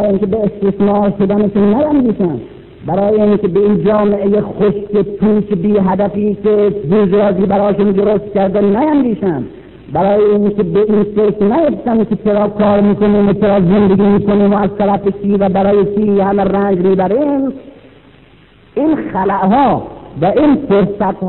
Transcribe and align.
اینکه 0.00 0.26
به 0.26 0.36
استثمار 0.36 1.12
شدنشون 1.18 1.74
نیندیشن. 1.74 2.40
برای 2.86 3.20
اینکه 3.22 3.48
به 3.48 3.60
این 3.60 3.84
جامعه 3.84 4.40
خشک 4.40 5.06
پوچ 5.20 5.44
بی 5.44 5.78
هدفی 5.78 6.38
که 6.42 6.72
بورژوازی 6.90 7.46
براشون 7.46 7.90
درست 7.92 8.32
کرده 8.34 8.60
نیندیشن. 8.60 9.44
برای 9.92 10.24
اینکه 10.24 10.62
به 10.62 10.80
این 10.80 11.02
فکر 11.02 11.44
نیفتن 11.44 12.04
که 12.04 12.16
چرا 12.24 12.48
کار 12.48 12.80
می‌کنیم 12.80 13.28
و 13.28 13.32
چرا 13.32 13.60
زندگی 13.60 14.02
می‌کنیم 14.02 14.52
و 14.52 14.56
از 14.56 14.70
طرف 14.78 15.00
چی 15.22 15.36
و 15.36 15.48
برای 15.48 15.96
چی 15.96 16.20
همه 16.20 16.44
رنج 16.44 16.78
می‌بریم. 16.78 17.52
این 18.74 18.96
خلعها 19.12 19.82
و 20.22 20.26
این 20.26 20.56
فرصت 20.68 21.20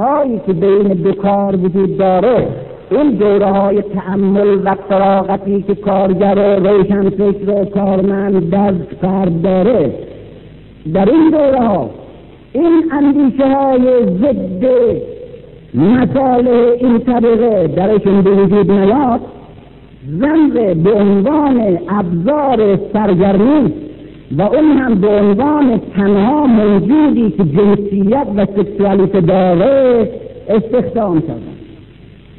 که 0.45 0.53
بین 0.53 0.87
دو 0.87 1.11
کار 1.11 1.55
وجود 1.55 1.97
داره 1.97 2.47
این 2.91 3.11
دوره 3.11 3.45
های 3.45 3.81
تعمل 3.81 4.59
و 4.65 4.75
فراغتی 4.89 5.61
که 5.61 5.75
کارگر 5.75 6.59
روشن 6.59 7.09
فکر 7.09 7.65
کارمند 7.65 8.49
در 8.49 8.73
فرد 9.01 9.41
داره. 9.41 9.91
در 10.93 11.09
این 11.09 11.29
دوره 11.29 11.59
ها 11.59 11.89
این 12.53 12.83
اندیشه 12.91 13.55
های 13.55 14.05
ضد 14.05 14.65
مسائل 15.73 16.47
این 16.79 16.99
طبقه 16.99 17.67
درشون 17.67 18.21
به 18.21 18.31
وجود 18.31 18.71
نیاد 18.71 19.19
زن 20.19 20.49
به 20.83 20.93
عنوان 20.93 21.79
ابزار 21.89 22.79
سرگرمی 22.93 23.73
و 24.37 24.41
اون 24.41 24.77
هم 24.77 24.95
به 24.95 25.07
عنوان 25.07 25.81
تنها 25.95 26.47
موجودی 26.47 27.29
که 27.29 27.43
جنسیت 27.43 28.27
و 28.35 28.45
سکسوالیت 28.45 29.17
داره 29.17 30.09
استخدام 30.49 31.21
کردن. 31.21 31.56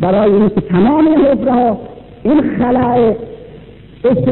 برای 0.01 0.33
اینکه 0.33 0.61
تمام 0.61 1.07
این 1.07 1.19
حفره 1.19 1.53
ها 1.53 1.79
این 2.25 2.41
خلع 2.59 3.15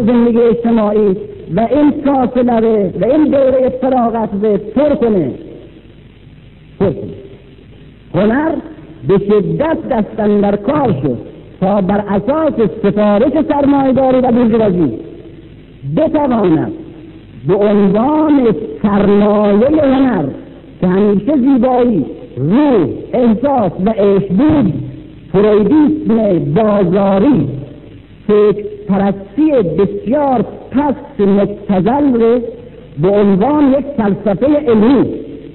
زندگی 0.07 0.41
اجتماعی 0.41 1.17
و 1.57 1.61
این 1.71 1.91
فاصله 2.05 2.93
و 3.01 3.05
این 3.05 3.25
دوره 3.25 3.69
فراغت 3.81 4.31
پر 4.75 4.95
کنه. 4.95 5.31
پر 6.81 6.91
کنه. 6.91 7.27
هنر 8.15 8.53
به 9.09 9.19
شدت 9.19 9.89
دستن 9.91 10.41
در 10.41 10.57
کار 10.57 10.95
شد 11.03 11.19
تا 11.61 11.81
بر 11.81 12.05
اساس 12.09 12.55
سفارش 12.83 13.33
سرمایهداری 13.49 14.19
و 14.19 14.33
بورژوازی 14.33 14.99
بتواند 15.97 16.73
به 17.49 17.55
عنوان 17.55 18.55
سرمایه 18.83 19.83
هنر 19.83 20.25
که 20.81 20.87
همیشه 20.87 21.37
زیبایی 21.37 22.07
روح 22.37 22.89
احساس 23.13 23.73
و 23.85 23.91
عشق 23.91 24.29
بود 24.29 24.86
فرویدیسم 25.37 26.39
بازاری. 26.55 27.49
فکر 28.27 28.65
پرستی 28.89 29.53
بسیار 29.79 30.45
پست 30.71 31.21
مبتزل 31.21 32.41
به 33.03 33.09
عنوان 33.09 33.73
یک 33.73 33.85
فلسفه 33.97 34.47
علمی 34.47 35.05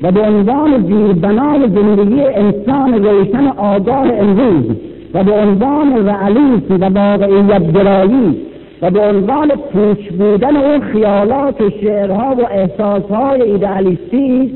و 0.02 0.12
به 0.12 0.22
عنوان 0.22 0.86
زیربنای 0.88 1.60
زندگی 1.60 2.22
انسان 2.22 3.06
روشن 3.06 3.48
آگاه 3.48 4.08
امروز 4.14 4.66
و 5.14 5.24
به 5.24 5.32
عنوان 5.32 6.08
رعلیسم 6.08 6.82
و 6.82 6.90
واقعیت 6.90 7.74
گرایی 7.74 8.38
و 8.82 8.92
به 8.92 9.00
عنوان 9.00 9.52
پوچ 9.74 10.12
بودن 10.12 10.58
اون 10.58 10.82
خیالات 10.82 11.62
و 11.62 11.70
شعرها 11.70 12.36
و 12.36 12.46
احساسهای 12.52 13.42
ایدئالیستی 13.42 14.52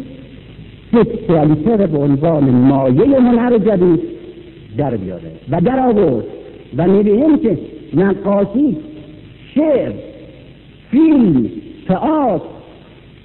سکسوالیته 0.92 1.88
به 1.88 1.98
عنوان 1.98 2.44
مایه 2.44 3.22
هنر 3.22 3.58
جدید 3.58 4.15
در 4.78 4.98
بیاره 4.98 5.32
و 5.50 5.62
در 5.62 5.80
آورد. 5.80 6.26
و 6.78 6.88
می‌بینیم 6.88 7.38
که 7.38 7.58
نقاشی 7.94 8.78
شعر 9.56 9.92
فیلم 10.92 11.50
تئاتر 11.88 12.46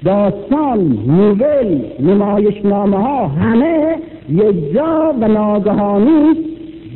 داستان 0.05 0.99
نوول 1.07 1.81
نمایشنامه 2.01 2.97
ها 2.97 3.27
همه 3.27 3.97
یک 4.29 4.75
جا 4.75 5.15
و 5.21 5.29
ناگهانی 5.29 6.35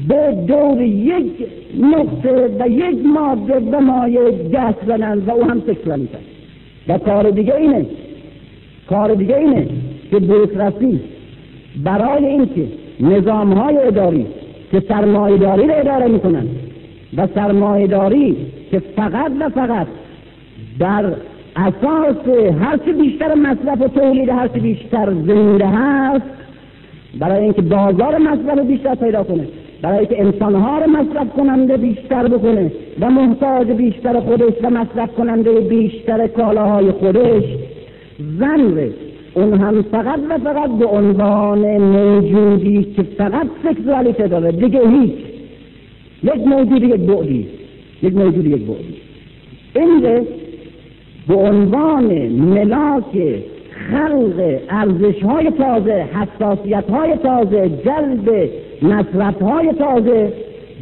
به 0.08 0.44
دور 0.48 0.82
یک 0.82 1.46
نقطه 1.80 2.50
و 2.60 2.68
یک 2.68 3.06
ماده 3.06 3.60
به 3.60 3.78
مایه 3.78 4.30
دست 4.52 4.86
زنن 4.86 5.18
و 5.18 5.30
او 5.30 5.44
هم 5.44 5.62
سکسوالیته 5.66 6.18
و 6.88 6.98
کار 6.98 7.30
دیگه 7.30 7.56
اینه 7.56 7.86
کار 8.88 9.14
دیگه 9.14 9.36
اینه 9.36 9.66
که 10.10 10.18
بروکراسی 10.18 11.00
برای 11.84 12.26
اینکه 12.26 12.66
نظام 13.00 13.52
های 13.52 13.76
اداری 13.78 14.26
که 14.74 14.82
سرمایهداری 14.88 15.66
رو 15.66 15.74
اداره 15.76 16.08
می‌کنن 16.08 16.46
و 17.16 17.28
سرمایهداری 17.34 18.36
که 18.70 18.82
فقط 18.96 19.32
و 19.40 19.48
فقط 19.48 19.86
در 20.78 21.12
اساس 21.56 22.16
هرچی 22.60 22.92
بیشتر 22.92 23.34
مصرف 23.34 23.80
و 23.80 23.88
تولید 23.88 24.28
هرچی 24.28 24.60
بیشتر 24.60 25.12
زنده 25.26 25.66
هست 25.66 26.24
برای 27.18 27.42
اینکه 27.42 27.62
بازار 27.62 28.18
مصرف 28.18 28.58
بیشتر 28.58 28.94
پیدا 28.94 29.24
کنه 29.24 29.48
برای 29.82 29.98
اینکه 29.98 30.20
انسانها 30.20 30.78
رو 30.78 30.90
مصرف 30.90 31.28
کننده 31.36 31.76
بیشتر 31.76 32.28
بکنه 32.28 32.72
و 33.00 33.10
محتاج 33.10 33.66
بیشتر 33.66 34.20
خودش 34.20 34.54
و 34.62 34.70
مصرف 34.70 35.14
کننده 35.14 35.60
بیشتر 35.60 36.26
کالاهای 36.26 36.90
خودش 36.90 37.44
زن 38.38 38.74
اون 39.34 39.60
هم 39.60 39.82
فقط 39.82 40.20
و 40.30 40.38
فقط 40.38 40.70
به 40.70 40.86
عنوان 40.86 41.78
موجودی 41.78 42.84
که 42.96 43.02
فقط 43.02 43.46
سکسوالیته 43.64 44.28
داره. 44.28 44.52
دیگه 44.52 44.88
هیچ. 44.88 45.14
یک 46.22 46.46
موجود 46.46 46.82
یک 46.82 46.94
بعدی. 46.94 47.48
یک 48.02 48.16
موجود 48.16 48.46
یک 48.46 48.62
بعدی. 48.66 48.94
این 49.76 50.00
به 51.28 51.34
عنوان 51.34 52.28
ملاک 52.28 53.42
خلق 53.90 54.58
ارزش 54.68 55.22
های 55.22 55.50
تازه 55.50 55.92
حساسیت 56.14 56.90
های 56.90 57.16
تازه 57.16 57.70
جلب 57.84 58.50
نصرت 58.82 59.42
های 59.42 59.72
تازه 59.72 60.32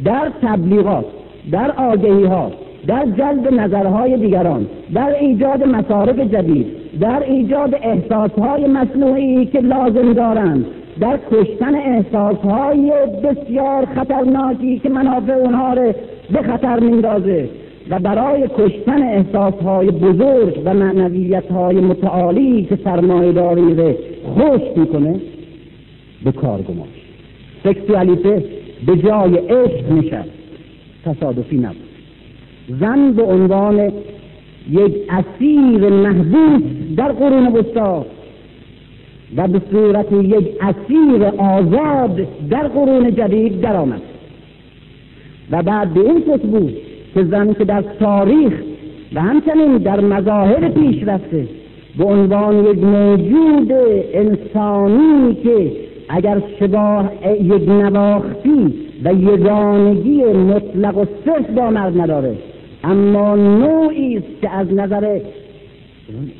در 0.05 0.31
تبلیغات 0.41 1.05
در 1.51 1.71
آگهی 1.71 2.23
ها 2.23 2.51
در 2.87 3.05
جلب 3.05 3.53
نظرهای 3.53 4.17
دیگران 4.17 4.67
در 4.93 5.15
ایجاد 5.19 5.63
مصارف 5.63 6.19
جدید. 6.19 6.82
در 6.99 7.23
ایجاد 7.23 7.75
احساسهای 7.75 8.67
مصنوعی 8.67 9.45
که 9.45 9.59
لازم 9.59 10.13
دارند 10.13 10.65
در 10.99 11.19
کشتن 11.31 11.75
احساسهای 11.75 12.93
بسیار 13.23 13.85
خطرناکی 13.85 14.79
که 14.79 14.89
منافع 14.89 15.33
اونها 15.33 15.73
رو 15.73 15.93
به 16.31 16.41
خطر 16.41 16.79
میندازه 16.79 17.49
و 17.89 17.99
برای 17.99 18.49
کشتن 18.57 19.03
احساسهای 19.03 19.91
بزرگ 19.91 20.61
و 20.65 20.73
معنویتهای 20.73 21.75
متعالی 21.75 22.65
که 22.65 22.79
سرمایهداری 22.83 23.73
رو 23.73 23.93
خوش 24.23 24.61
می‌کنه 24.75 25.19
به 26.23 26.31
کار 26.31 26.61
گماشت 26.61 27.03
سکسوالیته 27.63 28.43
به 28.85 28.97
جای 28.97 29.35
عشق 29.35 29.91
می‌شد 29.91 30.29
تصادفی 31.05 31.57
نبود. 31.57 31.89
زن 32.79 33.11
به 33.11 33.23
عنوان 33.23 33.91
یک 34.71 34.93
اسیر 35.09 35.89
محبوس 35.89 36.61
در 36.97 37.11
قرون 37.11 37.47
وسطا 37.47 38.05
و 39.37 39.47
به 39.47 39.61
صورت 39.71 40.11
یک 40.11 40.47
اسیر 40.61 41.23
آزاد 41.37 42.27
در 42.49 42.67
قرون 42.67 43.15
جدید 43.15 43.61
درآمد. 43.61 44.01
و 45.51 45.63
بعد 45.63 45.93
به 45.93 45.99
این 45.99 46.19
فکر 46.19 46.47
بود 46.47 46.77
که 47.13 47.23
زن 47.23 47.53
که 47.53 47.65
در 47.65 47.81
تاریخ 47.99 48.53
و 49.13 49.21
همچنین 49.21 49.77
در 49.77 49.99
مظاهر 49.99 50.69
پیش 50.69 51.03
رفته 51.03 51.47
به 51.97 52.03
عنوان 52.05 52.65
یک 52.65 52.83
موجود 52.83 53.71
انسانی 54.13 55.35
که 55.43 55.71
اگر 56.09 56.41
شباه 56.59 57.11
یک 57.41 57.69
نواختی 57.69 58.73
و 59.03 59.13
یگانگی 59.13 60.23
مطلق 60.23 60.97
و 60.97 61.05
صرف 61.25 61.49
با 61.49 61.69
مرد 61.69 62.01
نداره 62.01 62.35
اما 62.83 63.35
نوعی 63.35 64.17
است 64.17 64.41
که 64.41 64.49
از 64.49 64.73
نظر 64.73 65.19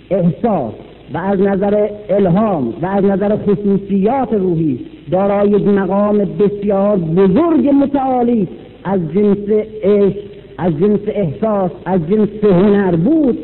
احساس 0.10 0.74
و 1.14 1.18
از 1.18 1.40
نظر 1.40 1.88
الهام 2.10 2.74
و 2.82 2.86
از 2.86 3.04
نظر 3.04 3.38
خصوصیات 3.38 4.34
روحی 4.34 4.80
دارای 5.12 5.50
مقام 5.50 6.18
بسیار 6.18 6.98
بزرگ 6.98 7.68
متعالی 7.68 8.48
از 8.84 9.00
جنس 9.16 9.50
عشق 9.84 10.18
از 10.58 10.74
جنس 10.80 11.00
احساس 11.08 11.72
از 11.86 12.02
جنس 12.10 12.44
هنر 12.44 12.96
بود 12.96 13.38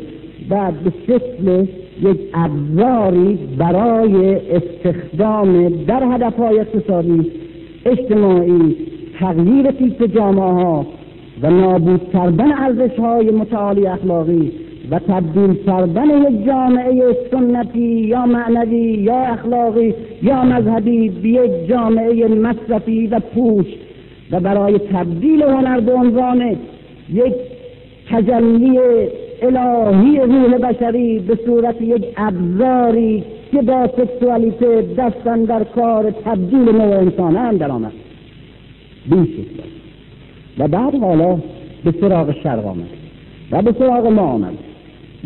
و 0.50 0.72
به 0.84 0.92
شکل 1.06 1.66
یک 2.02 2.18
ابزاری 2.34 3.38
برای 3.58 4.34
استخدام 4.34 5.68
در 5.68 6.02
هدفهای 6.14 6.58
اقتصادی 6.58 7.30
اجتماعی 7.84 8.76
تغییر 9.18 9.70
تیپ 9.70 10.14
جامعه 10.14 10.44
ها 10.44 10.86
و 11.42 11.50
نابود 11.50 12.10
کردن 12.12 12.52
ارزش 12.52 12.98
های 12.98 13.30
متعالی 13.30 13.86
اخلاقی 13.86 14.52
و 14.90 14.98
تبدیل 14.98 15.54
کردن 15.66 16.32
یک 16.32 16.46
جامعه 16.46 17.16
سنتی 17.30 17.80
یا 17.80 18.26
معنوی 18.26 18.78
یا 18.78 19.18
اخلاقی 19.18 19.94
یا 20.22 20.44
مذهبی 20.44 21.08
به 21.08 21.28
یک 21.28 21.68
جامعه 21.68 22.28
مصرفی 22.28 23.06
و 23.06 23.20
پوش 23.20 23.66
و 24.30 24.40
برای 24.40 24.78
تبدیل 24.78 25.42
هنر 25.42 25.80
به 25.80 25.92
عنوان 25.92 26.56
یک 27.12 27.34
تجلی 28.10 28.78
الهی 29.42 30.18
روح 30.18 30.58
بشری 30.58 31.18
به 31.18 31.38
صورت 31.46 31.82
یک 31.82 32.04
ابزاری 32.16 33.24
که 33.52 33.62
با 33.62 33.86
سکسوالیته 33.86 34.82
دستن 34.98 35.44
در 35.44 35.64
کار 35.64 36.10
تبدیل 36.10 36.76
نوع 36.76 36.98
انسان 36.98 37.36
هم 37.36 37.56
در 37.56 37.70
آمد. 37.70 37.92
و 40.58 40.68
بعد 40.68 40.94
حالا 40.94 41.38
به 41.84 41.94
سراغ 42.00 42.42
شرق 42.42 42.66
آمد 42.66 42.88
و 43.52 43.62
به 43.62 43.72
سراغ 43.78 44.06
ما 44.06 44.22
آمد. 44.22 44.54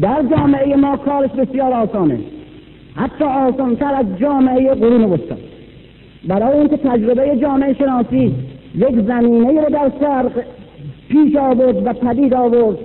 در 0.00 0.22
جامعه 0.30 0.76
ما 0.76 0.96
کارش 0.96 1.30
بسیار 1.30 1.72
آسانه. 1.72 2.18
حتی 2.94 3.24
آسانتر 3.24 3.94
از 3.94 4.06
جامعه 4.20 4.74
قرون 4.74 5.04
وسطا. 5.04 5.36
برای 6.28 6.58
اینکه 6.58 6.76
تجربه 6.76 7.36
جامعه 7.36 7.74
شناسی 7.74 8.34
یک 8.74 9.00
زمینه 9.06 9.60
رو 9.60 9.70
در 9.70 9.90
شرق 10.00 10.32
پیش 11.08 11.36
آورد 11.36 11.86
و 11.86 11.92
پدید 11.92 12.34
آورد 12.34 12.78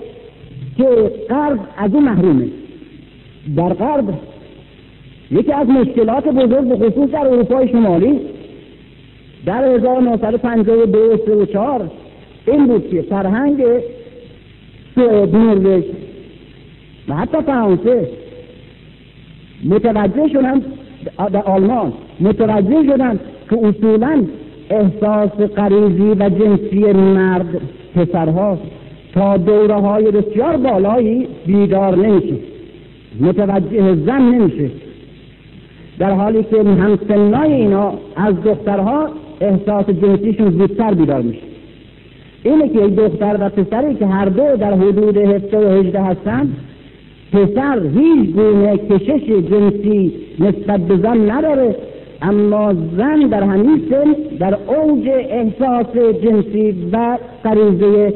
که 0.77 1.11
غرب 1.29 1.59
از 1.77 1.93
او 1.93 2.01
محرومه. 2.01 2.47
در 3.55 3.73
غرب 3.73 4.13
یکی 5.31 5.51
از 5.51 5.67
مشکلات 5.67 6.27
بزرگ 6.27 6.77
به 6.77 6.89
خصوص 6.89 7.09
در 7.09 7.27
اروپای 7.27 7.67
شمالی 7.67 8.19
در 9.45 9.63
1952 9.63 11.41
و 11.41 11.45
4 11.45 11.91
این 12.47 12.67
بود 12.67 12.89
که 12.89 13.01
فرهنگ 13.01 13.63
سوئد 14.95 15.35
نروژ 15.35 15.83
و 17.07 17.15
حتی 17.15 17.37
فرانسه 17.41 18.09
متوجه 19.65 20.27
شدن 20.27 20.61
در 21.31 21.43
آلمان 21.43 21.93
متوجه 22.19 22.83
شدن 22.83 23.19
که 23.49 23.57
اصولا 23.67 24.23
احساس 24.69 25.31
غریزی 25.31 26.15
و 26.19 26.29
جنسی 26.29 26.93
مرد 26.93 27.61
پسرها 27.95 28.57
تا 29.13 29.37
دوره 29.37 29.75
های 29.75 30.11
بسیار 30.11 30.57
بالایی 30.57 31.27
بیدار 31.45 31.95
نمیشه. 31.95 32.35
متوجه 33.19 33.95
زن 33.95 34.21
نمیشه. 34.21 34.69
در 35.99 36.11
حالی 36.11 36.43
که 36.43 36.57
همسنای 36.63 37.53
اینا 37.53 37.93
از 38.15 38.35
دخترها 38.43 39.09
احساس 39.41 39.85
جنسیشون 39.85 40.49
زودتر 40.49 40.93
بیدار 40.93 41.21
میشه. 41.21 41.48
اینه 42.43 42.69
که 42.69 42.79
دختر 42.79 43.37
و 43.39 43.49
پسری 43.49 43.95
که 43.95 44.05
هر 44.05 44.25
دو 44.25 44.57
در 44.57 44.73
حدود 44.73 45.17
هفته 45.17 45.57
و 45.57 45.79
هجده 45.79 46.01
هستن 46.01 46.49
پسر 47.33 47.81
هیچ 47.97 48.29
گونه 48.35 48.77
کشش 48.77 49.25
جنسی 49.51 50.11
نسبت 50.39 50.79
به 50.79 50.97
زن 50.97 51.31
نداره 51.31 51.75
اما 52.21 52.73
زن 52.97 53.19
در 53.19 53.43
همین 53.43 53.81
سن 53.89 54.37
در 54.39 54.57
اوج 54.67 55.09
احساس 55.09 55.85
جنسی 56.23 56.75
و 56.91 57.17
غریزه 57.43 58.13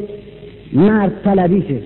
مرد 0.73 1.11
طلبیشه 1.23 1.77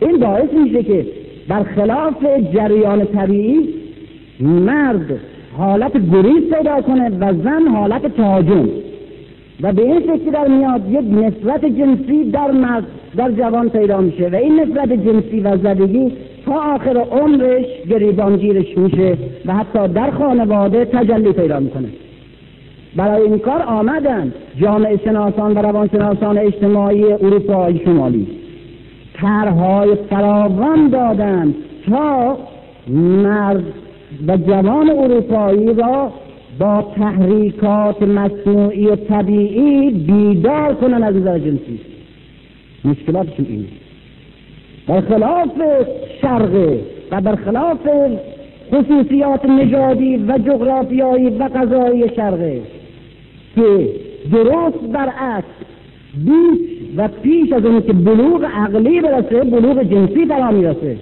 این 0.00 0.16
باعث 0.16 0.52
میشه 0.52 0.82
که 0.82 1.06
برخلاف 1.48 2.24
جریان 2.54 3.04
طبیعی 3.04 3.68
مرد 4.40 5.20
حالت 5.58 5.92
گریز 5.92 6.54
پیدا 6.54 6.80
کنه 6.80 7.10
و 7.20 7.34
زن 7.44 7.66
حالت 7.66 8.16
تهاجم. 8.16 8.68
و 9.62 9.72
به 9.72 9.82
این 9.82 10.00
شکل 10.00 10.30
در 10.30 10.48
میاد 10.48 10.90
یک 10.90 11.04
نسبت 11.24 11.64
جنسی 11.64 12.30
در 12.30 12.50
مرد 12.50 12.84
در 13.16 13.30
جوان 13.30 13.68
پیدا 13.68 14.00
میشه 14.00 14.28
و 14.28 14.34
این 14.34 14.60
نسبت 14.60 14.92
جنسی 14.92 15.40
و 15.40 15.56
زدگی 15.56 16.12
تا 16.46 16.52
آخر 16.52 16.96
عمرش 16.96 17.66
گریبانگیرش 17.90 18.78
میشه 18.78 19.16
و 19.46 19.54
حتی 19.54 19.88
در 19.88 20.10
خانواده 20.10 20.84
تجلی 20.84 21.32
پیدا 21.32 21.60
می‌کنه. 21.60 21.88
برای 22.96 23.22
این 23.22 23.38
کار 23.38 23.62
آمدن 23.62 24.32
جامعه 24.60 24.96
شناسان 25.04 25.54
و 25.54 25.58
روانشناسان 25.58 26.38
اجتماعی 26.38 27.04
اروپای 27.04 27.78
شمالی. 27.84 28.26
طرحهای 29.14 29.94
فراوان 30.10 30.88
دادند 30.88 31.54
تا 31.90 32.36
مرد 32.88 33.64
و 34.28 34.36
جوان 34.36 34.90
اروپایی 34.90 35.74
را 35.74 36.12
با 36.60 36.92
تحریکات 36.96 38.02
مصنوعی 38.02 38.86
و 38.86 38.96
طبیعی 38.96 39.90
بیدار 39.90 40.74
کنن 40.74 41.02
از 41.02 41.16
نظر 41.16 41.38
جنسی. 41.38 41.80
مشکلاتشون 42.84 43.46
این 43.48 43.66
برخلاف 44.86 45.50
شرقه 46.22 46.80
و 47.10 47.20
برخلاف 47.20 47.78
خصوصیات 48.72 49.44
نژادی 49.44 50.16
و 50.16 50.38
جغرافیایی 50.38 51.28
و 51.28 51.48
غذایی 51.48 52.04
شرقه 52.16 52.62
که 53.54 53.88
درست 54.32 54.78
برعکس 54.92 55.46
بیش 56.14 56.60
و 56.96 57.08
پیش 57.08 57.52
از 57.52 57.64
اون 57.64 57.82
که 57.82 57.92
بلوغ 57.92 58.44
عقلی 58.44 59.00
برسه 59.00 59.40
بلوغ 59.44 59.82
جنسی 59.82 60.26
فرا 60.26 60.50
می‌رسه. 60.50 60.96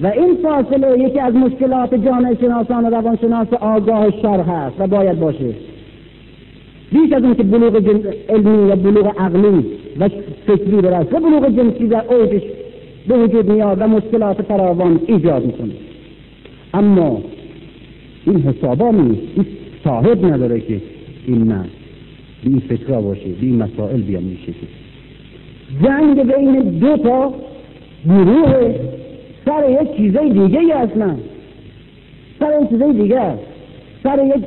و 0.00 0.06
این 0.06 0.36
فاصله 0.42 0.98
یکی 0.98 1.20
از 1.20 1.34
مشکلات 1.34 1.94
جامعه 1.94 2.36
شناسان 2.40 2.84
و 2.84 2.90
روانشناس 2.90 3.52
آگاه 3.52 4.10
شرح 4.22 4.50
هست 4.50 4.74
و 4.78 4.86
باید 4.86 5.20
باشه. 5.20 5.54
بیش 6.92 7.12
از 7.12 7.22
اون 7.22 7.34
که 7.34 7.42
بلوغ 7.42 7.76
علمی 8.28 8.70
و 8.70 8.76
بلوغ 8.76 9.20
عقلی 9.20 9.66
و 10.00 10.08
فکری 10.46 10.80
برسه 10.80 11.20
بلوغ 11.20 11.48
جنسی 11.56 11.88
در 11.88 12.04
اوجش 12.14 12.42
به 13.08 13.18
وجود 13.18 13.50
میاد 13.50 13.78
و 13.80 13.86
مشکلات 13.86 14.42
فراوان 14.42 15.00
ایجاد 15.06 15.46
می‌کنه. 15.46 15.72
اما 16.74 17.22
این 18.26 18.40
حسابا 18.40 18.90
نیست. 18.90 19.22
این 19.36 19.46
صاحب 19.84 20.26
نداره 20.26 20.60
که 20.60 20.80
این 21.26 21.42
نه. 21.42 21.64
به 22.44 22.50
این 22.50 22.62
فکرها 22.68 23.00
باشه 23.00 23.28
به 23.40 23.46
این 23.46 23.62
مسائل 23.62 24.00
بیان 24.00 24.22
میشه 24.22 24.52
جنگ 25.84 26.32
بین 26.32 26.60
دو 26.60 26.96
تا 26.96 27.34
گروه 28.06 28.74
سر 29.44 29.82
یک 29.82 29.96
چیزای 29.96 30.30
دیگه 30.30 30.60
ای 30.60 30.72
اصلا 30.72 31.14
سر 32.40 32.62
یک 32.62 32.68
چیزای 32.68 32.92
دیگه 32.92 33.34
سر 34.02 34.24
یک 34.36 34.44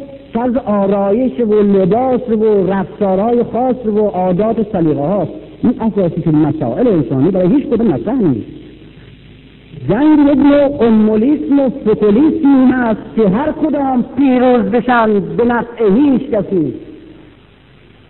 آرایش 0.65 1.39
و 1.39 1.53
لباس 1.53 2.29
و 2.29 2.67
رفتارهای 2.67 3.43
خاص 3.43 3.85
و 3.85 3.99
عادات 3.99 4.59
و 4.59 4.63
سلیقه 4.71 5.01
هاست 5.01 5.31
این 5.63 5.81
اساسی 5.81 6.21
که 6.21 6.29
مسائل 6.29 6.87
انسانی 6.87 7.31
برای 7.31 7.47
هیچ 7.47 7.67
کدوم 7.67 7.87
مطرح 7.87 8.15
نیست. 8.15 8.47
جنگ 9.89 10.19
یک 10.19 10.37
نوع 10.37 10.83
امولیسم 10.83 11.59
و 11.59 11.69
فتولیسم 11.69 12.71
است 12.73 13.15
که 13.15 13.29
هر 13.29 13.51
کدام 13.51 14.05
پیروز 14.17 14.61
بشن 14.61 15.19
به 15.19 15.45
نفع 15.45 15.93
هیچ 15.95 16.21
کسی. 16.31 16.73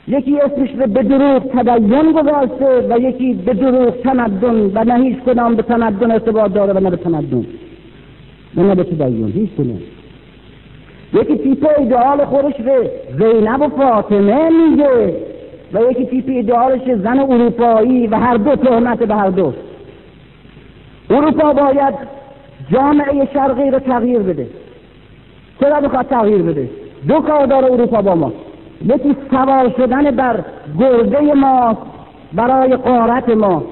یکی 0.07 0.39
اسمش 0.39 0.69
رو 0.79 0.87
به 0.87 1.03
دروغ 1.03 1.43
تدین 1.43 2.11
گذاشته 2.11 2.87
و 2.89 2.99
یکی 2.99 3.33
به 3.33 3.53
دروغ 3.53 4.01
تمدن 4.01 4.71
و 4.73 4.83
نه 4.83 5.03
هیچ 5.03 5.17
کدام 5.17 5.55
به 5.55 5.63
تمدن 5.63 6.11
ارتباط 6.11 6.53
داره 6.53 6.73
و 6.73 6.79
نه 6.79 6.89
به 6.89 6.97
تمدن. 6.97 7.45
و 8.57 8.61
نه 8.61 8.75
به 8.75 8.83
تدین 8.83 9.31
هیچ 9.31 9.49
کدام. 9.49 9.79
یکی 11.13 11.37
تیپ 11.37 11.67
ایدئال 11.77 12.25
خودش 12.25 12.61
به 12.61 12.91
زینب 13.19 13.61
و 13.61 13.67
فاطمه 13.67 14.49
میگه 14.49 15.15
و 15.73 15.91
یکی 15.91 16.05
تیپ 16.05 16.29
ایدئالش 16.29 16.81
زن 17.03 17.19
اروپایی 17.19 18.07
و 18.07 18.15
هر 18.15 18.37
دو 18.37 18.55
تهمت 18.55 19.03
به 19.03 19.15
هر 19.15 19.29
دو. 19.29 19.53
اروپا 21.09 21.53
باید 21.53 21.93
جامعه 22.71 23.27
شرقی 23.33 23.69
رو 23.71 23.79
تغییر 23.79 24.19
بده. 24.19 24.47
چرا 25.61 25.81
بخواد 25.81 26.05
تغییر 26.05 26.41
بده؟ 26.41 26.69
دو 27.07 27.19
کار 27.19 27.45
داره 27.45 27.71
اروپا 27.71 28.01
با 28.01 28.15
ما. 28.15 28.33
یکی 28.85 29.15
سوار 29.31 29.73
شدن 29.77 30.11
بر 30.11 30.43
گرده 30.79 31.33
ما 31.33 31.77
برای 32.33 32.75
قارت 32.75 33.29
ما 33.29 33.63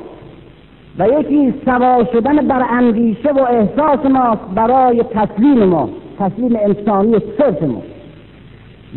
و 1.00 1.08
یکی 1.08 1.54
سوار 1.66 2.08
شدن 2.14 2.48
بر 2.48 2.66
اندیشه 2.70 3.32
و 3.32 3.40
احساس 3.40 4.06
ما 4.06 4.38
برای 4.56 5.04
تسلیم 5.04 5.64
ما 5.64 5.90
تسلیم 6.20 6.56
انسانی 6.56 7.16
صرف 7.38 7.64
ما. 7.64 7.82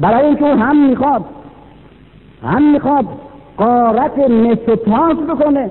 برای 0.00 0.26
اینکه 0.26 0.46
هم 0.46 0.88
می‌خواد 0.88 1.24
هم 2.42 2.72
می‌خواد 2.72 3.04
قارت 3.56 4.18
نستاس 4.18 5.16
بکنه 5.28 5.70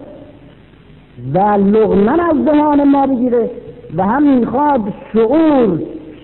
و 1.33 1.39
لغمن 1.39 2.19
از 2.19 2.45
دهان 2.45 2.83
ما 2.83 3.07
بگیره 3.07 3.49
و 3.95 4.03
هم 4.03 4.23
می‌خواد 4.23 4.81
شعور 5.13 5.79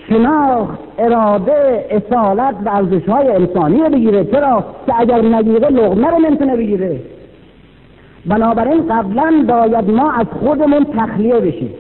شناخت 0.10 0.80
اراده 0.98 1.86
اصالت 1.90 2.56
و 2.66 2.70
ارزش 2.70 3.10
های 3.10 3.28
انسانی 3.28 3.78
رو 3.78 3.90
بگیره. 3.90 4.26
چرا؟ 4.26 4.64
که 4.86 4.94
اگر 5.00 5.22
نگیره 5.22 5.70
لغمه 5.70 6.08
رو 6.08 6.20
نمی‌تونه 6.20 6.58
بگیره. 6.58 7.00
بنابراین 8.26 8.88
قبلا 8.88 9.46
باید 9.48 9.92
ما 9.92 10.12
از 10.12 10.28
خودمون 10.40 10.86
تخلیه 10.98 11.40
بشیم. 11.40 11.74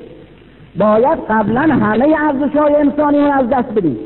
باید 0.75 1.19
قبلا 1.29 1.61
همه 1.61 2.15
ارزش 2.19 2.55
های 2.55 2.75
انسانی 2.75 3.17
رو 3.17 3.31
از 3.31 3.49
دست 3.49 3.71
بدیم. 3.75 3.97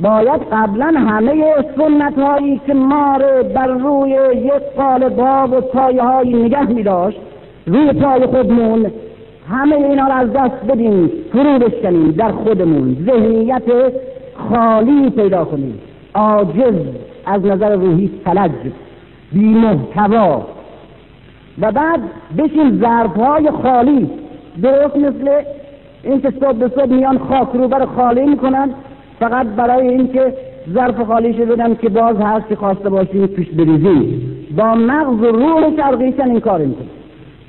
باید 0.00 0.40
قبلا 0.52 0.86
همه 0.86 1.44
سنت 1.76 2.18
هایی 2.18 2.60
که 2.66 2.74
ما 2.74 3.16
رو 3.16 3.48
بر 3.54 3.66
روی 3.66 4.10
یک 4.34 4.52
قالباب 4.76 5.52
و 5.52 5.60
پایه 5.60 6.02
هایی 6.02 6.34
نگه 6.34 6.64
می 6.64 6.82
داشت 6.82 7.18
روی 7.66 7.92
پای 7.92 8.26
خودمون 8.26 8.90
همه 9.48 9.76
اینا 9.76 10.06
رو 10.06 10.12
از 10.12 10.32
دست 10.32 10.64
بدیم 10.68 11.10
فرو 11.32 11.58
بشکنیم 11.58 12.10
در 12.10 12.32
خودمون. 12.32 12.96
ذهنیت 13.06 13.62
خالی 14.34 15.10
پیدا 15.10 15.44
کنیم. 15.44 15.78
عاجز 16.14 16.74
از 17.26 17.44
نظر 17.44 17.74
روحی 17.74 18.10
فلج 18.24 18.50
بی 19.32 19.54
محتوا 19.54 20.46
و 21.60 21.72
بعد 21.72 22.00
بشیم 22.38 22.80
ظرفهای 22.80 23.50
خالی. 23.62 24.10
درست 24.62 24.96
مثل 24.96 25.30
اینکه 26.02 26.30
صبح 26.30 26.52
به 26.52 26.68
صبح 26.68 26.92
میان 26.92 27.18
خاک 27.18 27.48
رو 27.54 27.86
خالی 27.86 28.26
می‌کنن 28.26 28.70
فقط 29.18 29.46
برای 29.46 29.88
اینکه 29.88 30.34
ظرف 30.74 31.00
خالیش 31.00 31.36
بدن 31.36 31.74
که 31.74 31.88
باز 31.88 32.16
هر 32.16 32.40
چی 32.48 32.54
خواسته 32.54 32.90
باشیم 32.90 33.26
توش 33.26 33.48
بریزیم. 33.48 34.30
با 34.56 34.74
مغز 34.74 35.22
و 35.22 35.26
روح 35.26 35.76
شرقیشن 35.76 36.30
این 36.30 36.40
کار 36.40 36.60
می‌کنه 36.60 36.86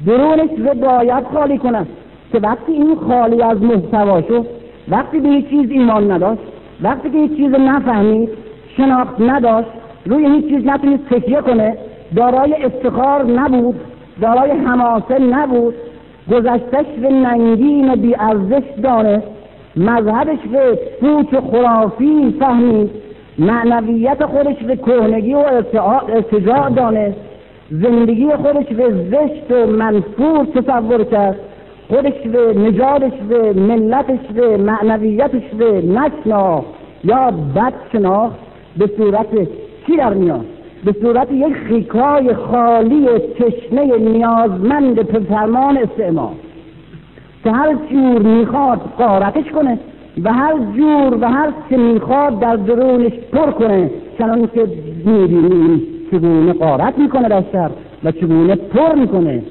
درونش 0.07 0.49
رو 0.57 0.73
باید 0.73 1.23
خالی 1.33 1.57
کنن 1.57 1.85
که 2.31 2.39
وقتی 2.39 2.71
این 2.71 2.95
خالی 2.95 3.41
از 3.41 3.61
محتواشو 3.61 4.45
وقتی 4.89 5.19
به 5.19 5.29
هیچ 5.29 5.49
چیز 5.49 5.71
ایمان 5.71 6.11
نداشت 6.11 6.41
وقتی 6.81 7.09
که 7.09 7.17
هیچ 7.17 7.35
چیز 7.37 7.51
نفهمید 7.51 8.29
شناخت 8.77 9.21
نداشت 9.21 9.69
روی 10.05 10.25
هیچ 10.25 10.47
چیز 10.47 10.65
نتونید 10.65 11.07
تکیه 11.09 11.41
کنه 11.41 11.77
دارای 12.15 12.63
افتخار 12.63 13.23
نبود 13.23 13.75
دارای 14.21 14.51
حماسه 14.51 15.19
نبود 15.19 15.73
گذشتش 16.31 16.85
به 17.01 17.09
ننگین 17.09 17.95
بیارزش 17.95 18.63
دانست 18.83 19.27
مذهبش 19.75 20.39
به 20.51 20.79
پوچ 21.01 21.33
و 21.33 21.41
خرافی 21.41 22.35
فهمید 22.39 22.89
معنویت 23.39 24.25
خودش 24.25 24.63
به 24.63 24.75
کهنگی 24.75 25.33
و 25.33 25.37
ارتجاع 26.07 26.69
دانست 26.69 27.17
زندگی 27.71 28.29
خودش 28.35 28.65
به 28.65 28.93
زشت 29.11 29.51
و 29.51 29.71
منفور 29.71 30.45
تصور 30.45 31.03
کرد. 31.03 31.39
خودش 31.87 32.13
به 32.33 32.59
نجادش 32.59 33.13
به 33.29 33.53
ملتش 33.53 34.27
به 34.35 34.57
معنویتش 34.57 35.43
به 35.57 35.81
نشنا 35.81 36.63
یا 37.03 37.31
بد 37.55 37.73
شناخت 37.91 38.35
به 38.77 38.89
صورت 38.97 39.27
چی 39.87 39.97
در 39.97 40.13
میاد؟ 40.13 40.45
به 40.85 40.95
صورت 41.01 41.31
یک 41.31 41.53
خیکای 41.53 42.33
خالی 42.33 43.07
تشنه 43.39 43.97
نیازمند 43.97 44.95
به 44.95 45.19
فرمان 45.19 45.77
که 47.43 47.51
هر 47.51 47.75
جور 47.91 48.21
می‌خواد 48.21 48.81
قارتش 48.97 49.51
کنه 49.51 49.79
و 50.23 50.33
هر 50.33 50.53
جور 50.77 51.17
و 51.21 51.25
هر 51.25 51.53
چه 51.69 51.77
می‌خواد 51.77 52.39
در 52.39 52.55
درونش 52.55 53.11
پر 53.33 53.51
کنه 53.51 53.91
چنان 54.17 54.47
که 54.47 54.67
می‌بینیم. 55.05 55.94
چگونه 56.11 56.53
قارت 56.53 56.97
می‌کنه 56.97 57.43
سر 57.51 57.69
و 58.03 58.11
چگونه 58.11 58.55
پر 58.55 58.95
می‌کنه 58.95 59.43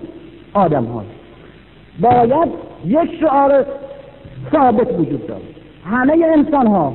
آدم 0.55 0.85
ها. 0.85 1.03
باید 2.01 2.49
یک 2.87 3.21
شعار 3.21 3.67
ثابت 4.53 4.99
وجود 4.99 5.27
داره 5.27 5.41
همه 5.91 6.27
انسان 6.37 6.67
ها 6.67 6.95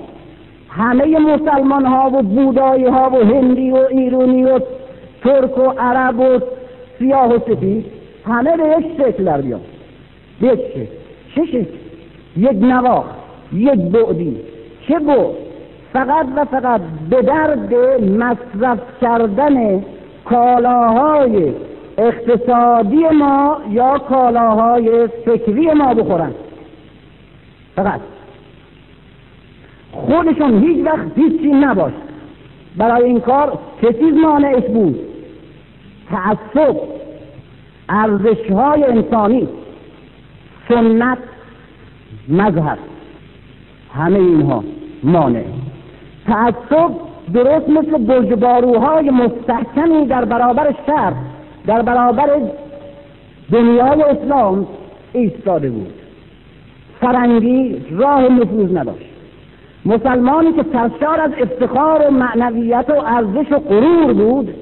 همه 0.70 1.20
مسلمان 1.20 1.86
ها 1.86 2.12
و 2.14 2.22
بودایی 2.22 2.86
ها 2.86 3.10
و 3.10 3.16
هندی 3.16 3.72
و 3.72 3.76
ایرونی 3.90 4.44
و 4.44 4.60
ترک 5.24 5.58
و 5.58 5.70
عرب 5.80 6.20
و 6.20 6.40
سیاه 7.00 7.36
و 7.36 7.40
سفید 7.40 7.86
همه 8.26 8.58
به 8.58 8.64
یک 8.64 8.86
شکل 8.98 9.24
در 9.24 9.42
بیان. 9.42 9.62
یک 10.42 10.50
شکل. 10.52 10.86
چه 11.36 11.46
شکل؟ 11.46 11.66
یک 12.38 12.64
نواخ 12.64 13.06
یک 13.54 13.80
بعدی. 13.80 14.38
چه 14.88 15.00
بود 15.00 15.49
فقط 15.94 16.26
و 16.36 16.46
فقط 16.46 16.82
به 17.10 17.22
درد 17.22 17.74
مصرف 18.02 18.80
کردن 19.02 19.84
کالاهای 20.26 21.54
اقتصادی 21.98 23.08
ما 23.08 23.58
یا 23.70 23.98
کالاهای 23.98 25.08
فکری 25.08 25.74
ما 25.74 25.94
بخورن. 25.94 26.32
فقط. 27.76 28.02
خودشون 29.92 30.64
هیچ 30.64 30.86
وقت 30.86 31.08
هیچی 31.16 31.48
نباش. 31.48 31.94
برای 32.78 33.04
این 33.04 33.20
کار 33.20 33.60
چه 33.82 33.94
چیز 33.94 34.14
مانعش 34.14 34.64
بود. 34.64 35.00
تعصب 36.10 36.76
ارزش 37.90 38.52
های 38.52 38.84
انسانی 38.84 39.48
سنت 40.70 41.18
مذهب. 42.30 42.78
همه 43.94 44.20
اینها 44.20 44.64
مانع. 45.04 45.44
تعصب 46.28 46.92
درست 47.34 47.70
مثل 47.70 47.98
برجباروهای 47.98 49.10
مستحکمی 49.10 50.06
در 50.06 50.26
برابر 50.26 50.76
شر 50.88 51.14
در 51.68 51.82
برابر 51.82 52.30
دنیای 53.52 54.02
اسلام 54.04 54.68
ایستاده 55.14 55.70
بود. 55.70 55.94
فرنگی 57.02 57.86
راه 57.92 58.22
نفوذ 58.22 58.78
نداشت. 58.78 59.10
مسلمانی 59.86 60.52
که 60.52 60.66
سرشار 60.74 61.22
از 61.22 61.32
افتخار 61.42 62.08
و 62.08 62.12
معنویت 62.12 62.86
و 62.90 62.94
ارزش 62.94 63.52
و 63.52 63.60
غرور 63.60 64.14
بود 64.14 64.54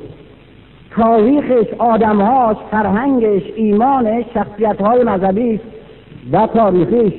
تاریخش 0.92 1.74
آدمهاش 1.78 2.58
فرهنگش 2.72 3.44
ایمانش 3.56 4.26
شخصیتهای 4.34 5.04
مذهبی 5.04 5.60
و 6.32 6.48
تاریخیش 6.48 7.14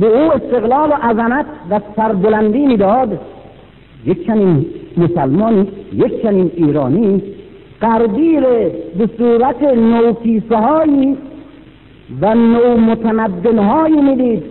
به 0.00 0.06
او 0.06 0.32
استقلال 0.32 0.90
و 0.90 0.94
عظمت 0.94 1.46
و 1.70 1.80
سربلندی 1.96 2.66
می‌داد. 2.66 3.20
یک 4.06 4.26
چنین 4.26 4.66
مسلمانی 4.96 5.66
یک 5.92 6.22
چنین 6.22 6.50
ایرانی 6.56 7.22
قربیر 7.80 8.40
به 8.98 9.08
صورت 9.18 9.62
نوکیسه 9.62 10.56
هایی 10.56 11.16
و 12.20 12.34
نو 12.34 12.76
متمدن 12.76 13.58
هایی 13.58 14.00
می‌دید 14.00 14.42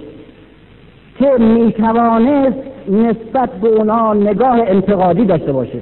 که 1.19 1.31
می‌توانست 1.39 2.57
نسبت 2.89 3.51
به 3.61 3.67
اونا 3.67 4.13
نگاه 4.13 4.59
انتقادی 4.67 5.25
داشته 5.25 5.51
باشه. 5.51 5.79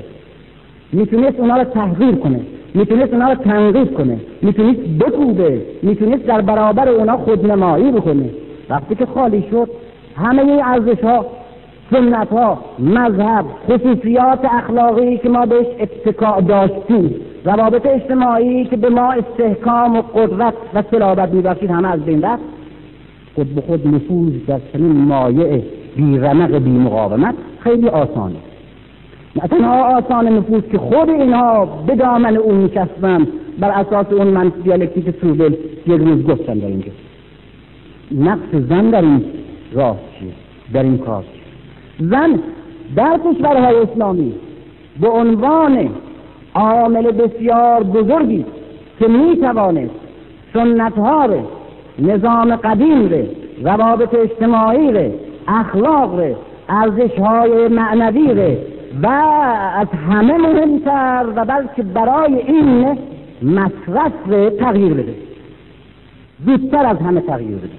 می‌تونست 0.92 1.40
اونا 1.40 1.58
رو 1.58 1.64
تحقیر 1.64 2.16
کنه 2.16 2.40
می‌تونست 2.74 3.14
اونا 3.14 3.30
رو 3.30 3.36
تنقیب 3.36 3.94
کنه 3.94 4.18
می‌تونست 4.42 4.80
بکوبه 4.80 5.62
می‌تونست 5.84 6.26
در 6.26 6.42
برابر 6.42 6.90
اونا 6.90 7.18
خودنمایی 7.18 7.92
بکنه. 7.92 8.30
وقتی 8.70 8.96
که 8.96 9.06
خالی 9.06 9.44
شد 9.52 9.70
همه 10.16 10.62
ارزش 10.66 11.04
ها 11.04 11.26
سنت 11.92 12.30
ها 12.30 12.58
مذهب 12.80 13.46
خصوصیات 13.70 14.46
اخلاقی 14.46 15.18
که 15.18 15.30
ما 15.30 15.46
بهش 15.46 15.68
اتکا 15.80 16.42
داشتیم. 16.42 17.16
روابط 17.46 17.86
اجتماعی 17.86 18.66
که 18.66 18.78
به 18.78 18.90
ما 18.90 19.12
استحکام 19.12 19.96
و 19.96 20.02
قدرت 20.02 20.54
و 20.74 20.84
سلابت 20.92 21.30
میبخشید 21.34 21.72
همه 21.72 21.92
از 21.92 22.00
بین 22.00 22.22
رفت. 22.22 22.44
خود 23.36 23.56
به 23.56 23.62
خود 23.62 23.88
نفوذ 23.88 24.34
در 24.48 24.60
چنین 24.74 24.92
مایع 24.92 25.62
بیرمق 25.96 26.56
بی 26.56 26.72
مقاومت 26.72 27.36
خیلی 27.60 27.88
آسانه. 27.88 28.36
نه 29.36 29.48
تنها 29.48 29.98
آسان 29.98 30.28
نفوذ 30.28 30.62
که 30.72 30.78
خود 30.78 31.10
اینها 31.10 31.66
به 31.66 31.96
دامن 31.96 32.38
اون 32.38 32.56
میچسبن 32.56 33.28
بر 33.60 33.70
اساس 33.70 34.06
اون 34.12 34.28
من 34.28 34.52
دیالکتیک 34.64 35.16
سوبل 35.22 35.54
یک 35.88 36.02
روز 36.02 36.24
گفتن 36.24 36.54
در 36.54 36.68
اینجا. 36.68 36.92
نقص 38.12 38.68
زن 38.70 38.90
در 38.90 39.02
این 39.02 39.24
راه 39.74 39.98
چیه؟ 40.20 40.30
در 40.74 40.84
این 40.84 40.98
کار 40.98 41.24
چیه؟ 41.24 41.43
زن 42.00 42.40
در 42.96 43.20
کشورهای 43.26 43.76
اسلامی 43.76 44.34
به 45.02 45.10
عنوان 45.10 45.90
عامل 46.56 47.12
بسیار 47.12 47.84
بزرگی 47.84 48.46
که 49.00 49.08
می‌توانست 49.08 49.94
سنتها 50.54 51.28
نظام 52.00 52.56
قدیم 52.56 53.10
ره 53.10 53.30
روابط 53.64 54.14
اجتماعی 54.16 54.92
ره 54.92 55.14
اخلاق 55.48 56.20
ره 56.20 56.36
ارزش 56.70 57.20
های 57.20 57.68
معنوی 57.68 58.34
ره 58.34 58.58
و 59.04 59.08
از 59.76 59.88
همه 60.10 60.38
مهمتر 60.38 61.26
و 61.36 61.46
بلکه 61.46 61.84
برای 61.84 62.36
این 62.36 62.98
مصرف 63.42 64.12
ره 64.28 64.50
تغییر 64.50 64.94
بده. 64.94 65.16
زودتر 66.46 66.86
از 66.86 66.98
همه 66.98 67.22
تغییر 67.22 67.58
بده. 67.58 67.70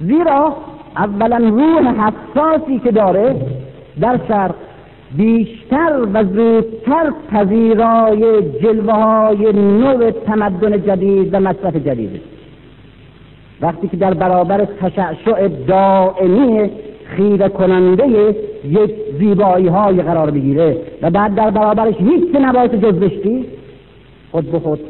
زیرا 0.00 0.56
اولا 0.96 1.36
روح 1.36 1.94
حساسی 1.94 2.78
که 2.78 2.90
داره 2.90 3.36
در 4.00 4.20
شرق 4.28 4.54
بیشتر 5.16 6.06
و 6.12 6.24
زودتر 6.24 7.12
پذیرای 7.32 8.42
جلوه 8.62 8.92
های 8.92 9.52
نوع 9.52 10.10
تمدن 10.10 10.82
جدید 10.82 11.34
و 11.34 11.40
مصرف 11.40 11.76
جدید. 11.76 12.20
وقتی 13.60 13.88
که 13.88 13.96
در 13.96 14.14
برابر 14.14 14.64
تشعشع 14.64 15.48
دائمی 15.48 16.70
خیره 17.04 17.48
کننده 17.48 18.34
یک 18.64 18.90
زیبایی 19.18 19.66
های 19.66 20.02
قرار 20.02 20.30
بگیره 20.30 20.76
و 21.02 21.10
بعد 21.10 21.34
در 21.34 21.50
برابرش 21.50 21.94
هیچ 21.98 22.36
نباید 22.40 22.80
جز 22.80 22.94
بشتی 22.94 23.44
خود 24.32 24.52
به 24.52 24.58
خود 24.58 24.80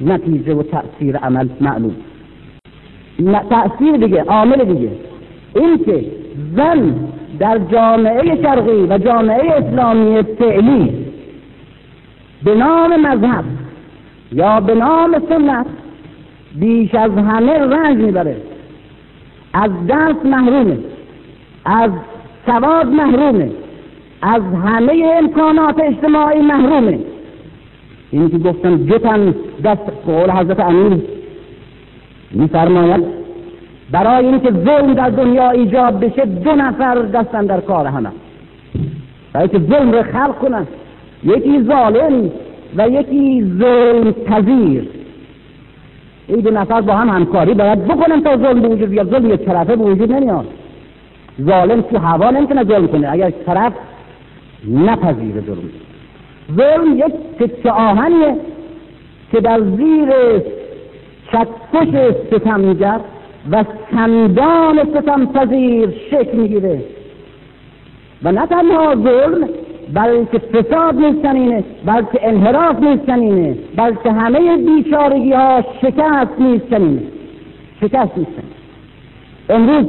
نتیجه 0.00 0.54
و 0.54 0.62
تأثیر 0.62 1.16
عمل 1.16 1.48
معلوم. 1.60 1.96
تأثیر 3.50 3.96
دیگه 3.96 4.22
عامل 4.22 4.64
دیگه. 4.64 4.90
این 5.54 5.84
که 5.84 6.04
زن 6.56 6.94
در 7.38 7.58
جامعه 7.58 8.42
شرقی 8.42 8.82
و 8.82 8.98
جامعه 8.98 9.52
اسلامی 9.52 10.22
فعلی 10.22 11.06
به 12.44 12.54
نام 12.54 13.06
مذهب 13.06 13.44
یا 14.32 14.60
به 14.60 14.74
نام 14.74 15.22
سنت 15.28 15.66
بیش 16.54 16.94
از 16.94 17.10
همه 17.10 17.52
رنج 17.52 17.96
می‌بره 17.96 18.36
از 19.52 19.70
دست 19.88 20.26
محرومه 20.26 20.78
از 21.64 21.90
سواد 22.46 22.86
محرومه 22.86 23.50
از 24.22 24.42
همه 24.64 25.12
امکانات 25.18 25.80
اجتماعی 25.80 26.40
محرومه. 26.40 26.98
این 28.10 28.30
که 28.30 28.38
گفتم 28.38 28.86
جتن 28.86 29.34
دست 29.64 29.92
قول 30.06 30.30
حضرت 30.30 30.60
امیر 30.60 31.02
میفرماید 32.30 33.17
برای 33.90 34.26
اینکه 34.26 34.50
ظلم 34.50 34.94
در 34.94 35.10
دنیا 35.10 35.50
ایجاد 35.50 36.00
بشه 36.00 36.24
دو 36.24 36.52
نفر 36.52 36.94
دستن 36.94 37.46
در 37.46 37.60
کار 37.60 37.86
همه. 37.86 38.08
برای 39.32 39.48
که 39.48 39.58
ظلم 39.58 39.92
رو 39.92 40.02
خلق 40.02 40.38
کنن. 40.38 40.66
یکی 41.24 41.62
ظالم 41.62 42.30
و 42.76 42.88
یکی 42.88 43.52
ظلم 43.58 44.12
پذیر 44.12 44.88
این 46.28 46.40
دو 46.40 46.50
نفر 46.50 46.80
با 46.80 46.94
هم 46.94 47.08
همکاری 47.08 47.54
باید 47.54 47.84
بکنن 47.84 48.22
تا 48.22 48.36
ظلم 48.36 48.60
به 48.60 48.68
وجود 48.68 48.88
بیاد. 48.88 49.10
ظلم 49.10 49.30
یک 49.30 49.40
طرفه 49.40 49.76
به 49.76 49.84
وجود 49.84 50.12
نمیاد. 50.12 50.46
ظالم 51.42 51.80
تو 51.80 51.98
هوا 51.98 52.30
نمی‌تونه 52.30 52.64
ظلم 52.64 52.86
کنه. 52.86 53.08
اگر 53.12 53.30
طرف 53.30 53.72
نپذیره 54.74 55.40
ظلم. 55.40 55.70
ظلم 56.56 56.96
یک 56.96 57.14
تکه 57.38 57.70
آهنیه 57.70 58.34
که 59.32 59.40
در 59.40 59.60
زیر 59.60 60.08
چکش 61.32 62.14
ستمگر 62.26 63.00
و 63.50 63.64
سندان 63.90 64.84
ستم 64.84 65.26
پذیر 65.26 65.88
شکل 66.10 66.36
می‌گیره. 66.36 66.82
و 68.22 68.32
نه 68.32 68.46
تنها 68.46 68.94
ظلم 68.94 69.48
بلکه 69.94 70.38
فساد 70.38 70.94
نیستنینه 70.94 71.64
بلکه 71.84 72.28
انحراف 72.28 72.82
نیستنینه 72.82 73.56
بلکه 73.76 74.12
همه 74.12 74.56
بیچارگی 74.56 75.32
ها 75.32 75.64
شکست 75.82 76.40
نیستنینه 76.40 77.02
شکست 77.80 78.18
نیستن 78.18 78.42
امروز 79.48 79.86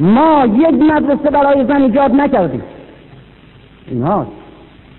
ما 0.00 0.46
یک 0.46 0.74
مدرسه 0.74 1.30
برای 1.30 1.64
زن 1.64 1.82
ایجاد 1.82 2.14
نکردیم. 2.14 2.62
اینها 3.88 4.26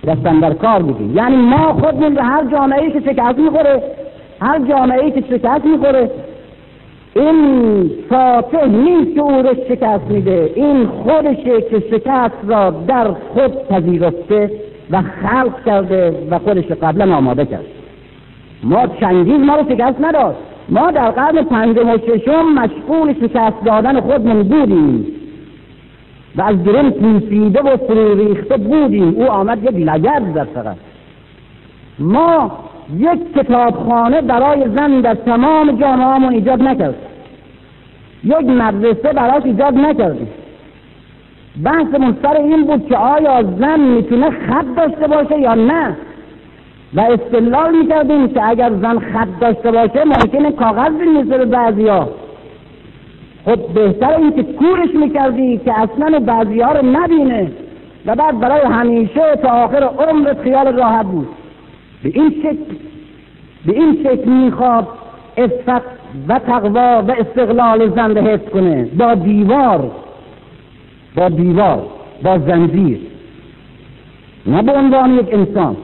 دستن 0.07 0.39
در 0.39 0.53
کار 0.53 0.81
بودیم. 0.81 1.17
یعنی 1.17 1.35
ما 1.35 1.73
خودمون 1.73 2.13
به 2.13 2.23
هر 2.23 2.45
جامعه 2.45 2.91
که 2.91 2.99
شکست 2.99 3.37
می‌خوره 3.37 3.83
هر 4.41 4.59
جامعه 4.59 5.11
که 5.11 5.21
شکست 5.29 5.65
می‌خوره 5.65 6.11
این 7.15 7.91
فاتح 8.09 8.65
نیست 8.65 9.15
که 9.15 9.21
او 9.21 9.31
رو 9.31 9.55
شکست 9.69 10.03
میده. 10.09 10.51
این 10.55 10.87
خودشه 10.87 11.61
که 11.61 11.83
شکست 11.91 12.35
را 12.47 12.71
در 12.87 13.11
خود 13.11 13.67
پذیرفته 13.67 14.51
و 14.91 15.01
خلق 15.01 15.65
کرده 15.65 16.27
و 16.31 16.39
خودش 16.39 16.65
قبلا 16.65 17.15
آماده 17.15 17.45
کرد. 17.45 17.65
ما 18.63 18.87
چنگیز 18.87 19.39
ما 19.39 19.55
رو 19.55 19.69
شکست 19.69 20.01
نداد. 20.01 20.35
ما 20.69 20.91
در 20.91 21.11
قرن 21.11 21.43
پنجم 21.43 21.89
و 21.89 21.97
ششم 21.97 22.53
مشغول 22.53 23.13
شکست 23.13 23.63
دادن 23.65 24.01
خودمون 24.01 24.43
بودیم. 24.43 25.05
و 26.35 26.41
از 26.41 26.63
گرم 26.63 26.91
پوسیده 26.91 27.61
و 27.61 27.77
فرو 27.77 28.15
ریخته 28.15 28.57
بودیم. 28.57 29.15
او 29.17 29.31
آمد 29.31 29.63
یک 29.63 29.75
لگد 29.75 30.33
در 30.33 30.43
فقط 30.43 30.75
ما 31.99 32.51
یک 32.93 33.33
کتابخانه 33.35 34.21
برای 34.21 34.69
زن 34.75 35.01
در 35.01 35.13
تمام 35.13 35.71
جامعه 35.71 36.29
ایجاد 36.29 36.61
نکرد. 36.61 36.95
یک 38.23 38.47
مدرسه 38.47 39.13
براش 39.13 39.43
ایجاد 39.43 39.73
نکردیم 39.73 40.27
بحثمون 41.63 42.17
سر 42.21 42.37
این 42.37 42.63
بود 42.63 42.87
که 42.87 42.97
آیا 42.97 43.43
زن 43.43 43.79
می‌تونه 43.79 44.29
خط 44.29 44.65
داشته 44.77 45.07
باشه 45.07 45.39
یا 45.39 45.53
نه. 45.53 45.97
و 46.93 46.99
استدلال 47.01 47.77
می‌کردیم 47.77 48.27
که 48.27 48.49
اگر 48.49 48.71
زن 48.81 48.99
خط 48.99 49.27
داشته 49.41 49.71
باشه 49.71 50.03
ممکنه 50.05 50.51
کاغذ 50.51 50.91
بنویسه 50.91 51.37
به 51.37 51.45
بعضیا. 51.45 52.09
خب 53.45 53.73
بهتر 53.73 54.15
این 54.17 54.31
که 54.31 54.43
کورش 54.43 54.89
می‌کردی 54.93 55.57
که 55.57 55.79
اصلا 55.79 56.19
بعضی 56.19 56.61
ها 56.61 56.71
رو 56.71 56.85
نبینه. 56.85 57.51
و 58.05 58.15
بعد 58.15 58.39
برای 58.39 58.61
همیشه 58.61 59.35
تا 59.35 59.49
آخر 59.49 59.83
عمرت 59.83 60.41
خیال 60.41 60.75
راحت 60.75 61.05
بود. 61.05 61.27
به 62.05 62.11
این 62.13 62.29
شکل 62.43 62.75
به 63.65 63.73
این 63.73 63.97
شکل 64.03 64.29
می‌خواد 64.29 64.87
افت 65.37 65.85
و 66.27 66.39
تقوا 66.39 67.03
و 67.07 67.11
استقلال 67.11 67.89
زن 67.89 68.17
رو 68.17 68.27
حفظ 68.27 68.49
کنه. 68.49 68.85
با 68.85 69.15
دیوار 69.15 69.91
با 71.15 71.29
دیوار 71.29 71.85
با 72.23 72.37
زنجیر. 72.37 72.99
نه 74.47 74.61
به 74.61 74.71
عنوان 74.71 75.15
یک 75.15 75.33
انسان 75.33 75.77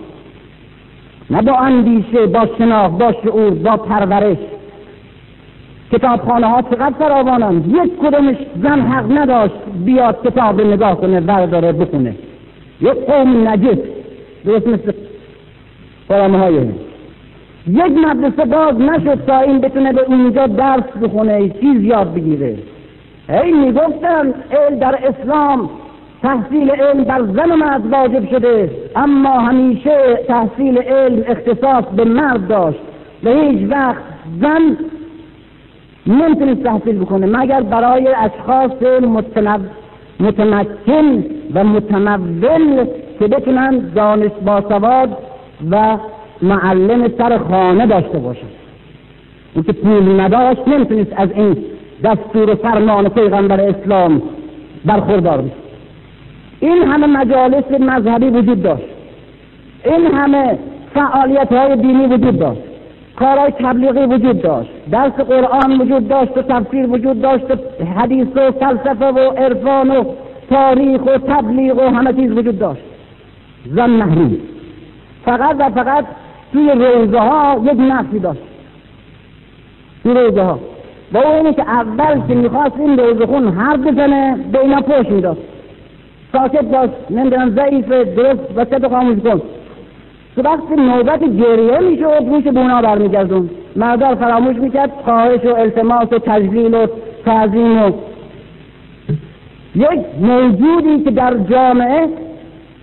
نه 1.30 1.42
با 1.42 1.58
اندیشه 1.58 2.26
با 2.26 2.48
شناخت 2.58 2.98
با 2.98 3.12
شعور 3.24 3.50
با 3.50 3.78
پرورش. 3.78 4.38
کتابخانه 5.92 6.48
ها 6.48 6.62
چقدر 6.62 6.94
فراوانند؟ 7.00 7.68
یک 7.68 8.00
کدومش 8.00 8.38
زن 8.64 8.82
حق 8.82 9.12
نداشت 9.12 9.56
بیاد 9.86 10.28
کتاب 10.28 10.62
نگاه 10.62 11.02
کنه 11.02 11.22
برداره 11.22 11.72
بکنه 11.72 12.16
یک 12.82 12.94
قوم 13.08 13.48
نجس 13.48 13.78
مثل 14.46 14.78
فرامه 14.78 15.11
های 16.10 16.54
یک 17.68 17.92
مدرسه 18.06 18.46
باز 18.46 18.82
نشد 18.82 19.26
تا 19.26 19.40
این 19.40 19.62
بتونه 19.62 19.94
به 19.94 20.02
اونجا 20.02 20.48
درس 20.48 20.84
بخونه 21.02 21.50
چیز 21.50 21.84
یاد 21.84 22.14
بگیره. 22.14 22.56
هی 23.30 23.52
می‌گفتن 23.52 24.34
علم 24.52 24.80
در 24.80 25.00
اسلام 25.04 25.70
تحصیل 26.22 26.72
علم 26.72 27.04
بر 27.04 27.22
زن 27.22 27.52
و 27.52 27.56
مرد 27.56 27.92
واجب 27.92 28.30
شده 28.30 28.70
اما 28.96 29.40
همیشه 29.40 30.20
تحصیل 30.28 30.78
علم 30.78 31.24
اختصاص 31.28 31.84
به 31.96 32.04
مرد 32.06 32.48
داشت. 32.48 32.80
و 33.24 33.30
هیچ 33.30 33.72
وقت 33.72 34.04
زن 34.42 34.78
نمی‌تونست 36.08 36.64
تحصیل 36.64 37.00
بکنه 37.00 37.26
مگر 37.26 37.62
برای 37.62 38.08
اشخاص 38.08 38.72
متمکن 40.20 41.26
و 41.54 41.64
متمول 41.64 42.86
که 43.20 43.28
بتونن 43.28 43.80
دانش 43.96 44.32
باسواد 44.46 45.18
و 45.72 45.98
معلم 46.42 47.08
سر 47.18 47.38
خانه 47.38 47.86
داشته 47.86 48.20
باشه. 48.20 48.46
این 49.56 49.64
که 49.64 49.74
پول 49.74 50.20
نداشت 50.20 50.68
نمی‌تونست 50.68 51.14
از 51.16 51.30
این 51.32 51.58
دستور 52.04 52.56
فرمان 52.56 53.10
پیغمبر 53.10 53.62
اسلام 53.62 54.22
برخوردار 54.86 55.42
بشه. 55.42 55.54
این 56.60 56.84
همه 56.84 57.08
مجالس 57.08 57.72
مذهبی 57.80 58.26
وجود 58.26 58.64
داشت. 58.64 58.86
این 59.86 60.06
همه 60.06 60.58
فعالیت 60.94 61.54
های 61.54 61.76
دینی 61.76 62.06
وجود 62.06 62.40
داشت. 62.40 62.62
کارهای 63.16 63.52
تبلیغی 63.52 64.06
وجود 64.06 64.42
داشت. 64.42 64.70
درس 64.92 65.14
قرآن 65.14 65.82
وجود 65.82 66.08
داشت 66.08 66.38
و 66.38 66.42
تفسیر 66.42 66.88
وجود 66.88 67.22
داشت 67.22 67.52
و 67.52 67.86
حدیث 67.86 68.28
و 68.36 68.52
فلسفه 68.52 69.06
و 69.06 69.20
عرفان 69.20 69.90
و 69.90 70.04
تاریخ 70.50 71.06
و 71.06 71.18
تبلیغ 71.18 71.78
و 71.78 71.96
همه 71.96 72.14
چیز 72.14 72.32
وجود 72.32 72.60
داشت. 72.60 72.82
زن 73.66 73.90
محروم. 73.90 74.38
فقط 75.26 75.56
و 75.60 75.70
فقط 75.70 76.06
توی 76.54 76.72
روزه 76.72 77.20
ها 77.20 77.62
یک 77.64 77.80
نقصی 77.80 78.20
داشت 78.20 78.42
توی 80.04 80.14
روزه 80.14 80.42
ها 80.42 80.60
با 81.12 81.22
اینه 81.22 81.54
که 81.54 81.62
اول 81.62 82.28
که 82.28 82.36
می‌خواست 82.36 82.76
این 82.80 82.98
روزه 82.98 83.26
خون 83.26 83.48
هر 83.48 83.78
بزنه 83.78 84.38
به 84.52 84.60
اینا 84.60 84.82
پوش 84.82 85.08
می‌داد. 85.08 85.38
ساکت 86.34 86.72
داشت 86.72 86.94
نمی‌دونم 87.10 87.50
ضعیف 87.50 87.88
درست 87.88 88.40
و 88.56 88.66
چه 88.66 88.90
خاموش 88.90 89.20
کن. 89.20 89.42
تو 90.36 90.42
وقتی 90.42 90.76
نوبت 90.76 91.20
گریه 91.20 91.80
می‌شد 91.80 92.28
روش 92.30 92.44
بونا 92.44 92.82
برمیگردون. 92.82 93.50
مردار 93.76 94.16
فراموش 94.16 94.56
می‌کرد 94.56 94.92
خواهش 95.06 95.46
و 95.46 95.56
التماس 95.56 96.14
و 96.14 96.20
تجلیل 96.20 96.74
و 96.74 96.88
تعظیم 97.26 97.82
و 97.82 97.92
یک 99.76 100.00
موجودی 100.22 101.04
که 101.04 101.12
در 101.12 101.38
جامعه 101.38 102.08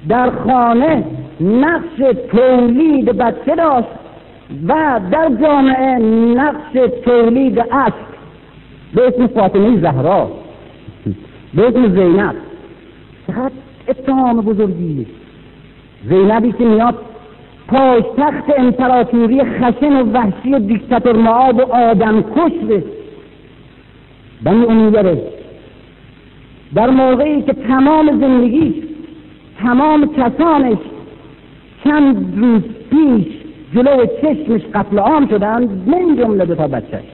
در 0.09 0.31
خانه 0.31 1.05
نقش 1.41 2.17
تولید 2.31 3.05
بچه 3.05 3.55
داشت 3.57 3.89
و 4.69 5.01
در 5.11 5.31
جامعه 5.43 5.99
نقش 6.35 6.91
تولید 7.05 7.61
عشق 7.61 8.09
به 8.95 9.07
اسم 9.07 9.27
فاطمه 9.27 9.81
زهرا 9.81 10.31
به 11.55 11.69
اسم 11.69 11.89
زینب. 11.89 12.35
چقدر 13.27 13.53
اتهام 13.89 14.41
بزرگی. 14.41 15.07
زینبی 16.09 16.53
که 16.53 16.65
میاد 16.65 16.95
پایتخت 17.69 18.45
امپراتوری 18.59 19.45
خشن 19.45 19.93
و 19.93 20.13
وحشی 20.13 20.55
و 20.55 20.59
دیکتاتور 20.59 21.17
معاب 21.17 21.57
و 21.57 21.73
آدم 21.73 22.23
کش 22.23 22.53
به 22.69 22.85
بنی 24.43 24.65
امیره. 24.65 25.23
در 26.75 26.91
موقعی 26.91 27.43
که 27.43 27.53
تمام 27.53 28.21
زندگیش 28.21 28.75
تمام 29.63 30.15
کسانش 30.15 30.79
چند 31.89 32.39
روز 32.39 32.63
پیش 32.91 33.27
جلو 33.75 34.07
چشمش 34.23 34.61
قتل 34.75 34.99
عام 34.99 35.29
شدند 35.29 35.89
من 35.89 36.17
جمله 36.17 36.45
دو 36.45 36.55
تا 36.55 36.69
بچهش 36.69 37.05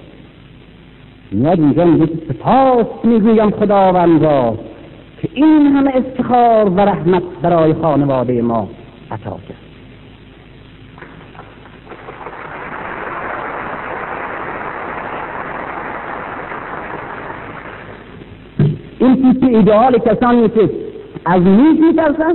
میاد 1.32 1.60
اینجا 1.60 1.84
میگه 1.84 2.08
سپاس 2.28 2.86
می‌گویم 3.04 3.50
خداوندا 3.50 4.58
که 5.22 5.28
این 5.34 5.66
همه 5.66 5.96
افتخار 5.96 6.68
و 6.68 6.80
رحمت 6.80 7.22
برای 7.42 7.74
خانواده 7.74 8.42
ما 8.42 8.68
عطا 9.10 9.30
کرد. 9.30 9.56
این 18.98 19.32
تیپ 19.32 19.44
ایدئال 19.54 19.98
کسانی 19.98 20.48
که 20.48 20.70
از 21.24 21.42
نیک 21.42 21.80
میترسن 21.80 22.34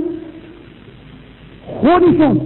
خودشون 1.80 2.40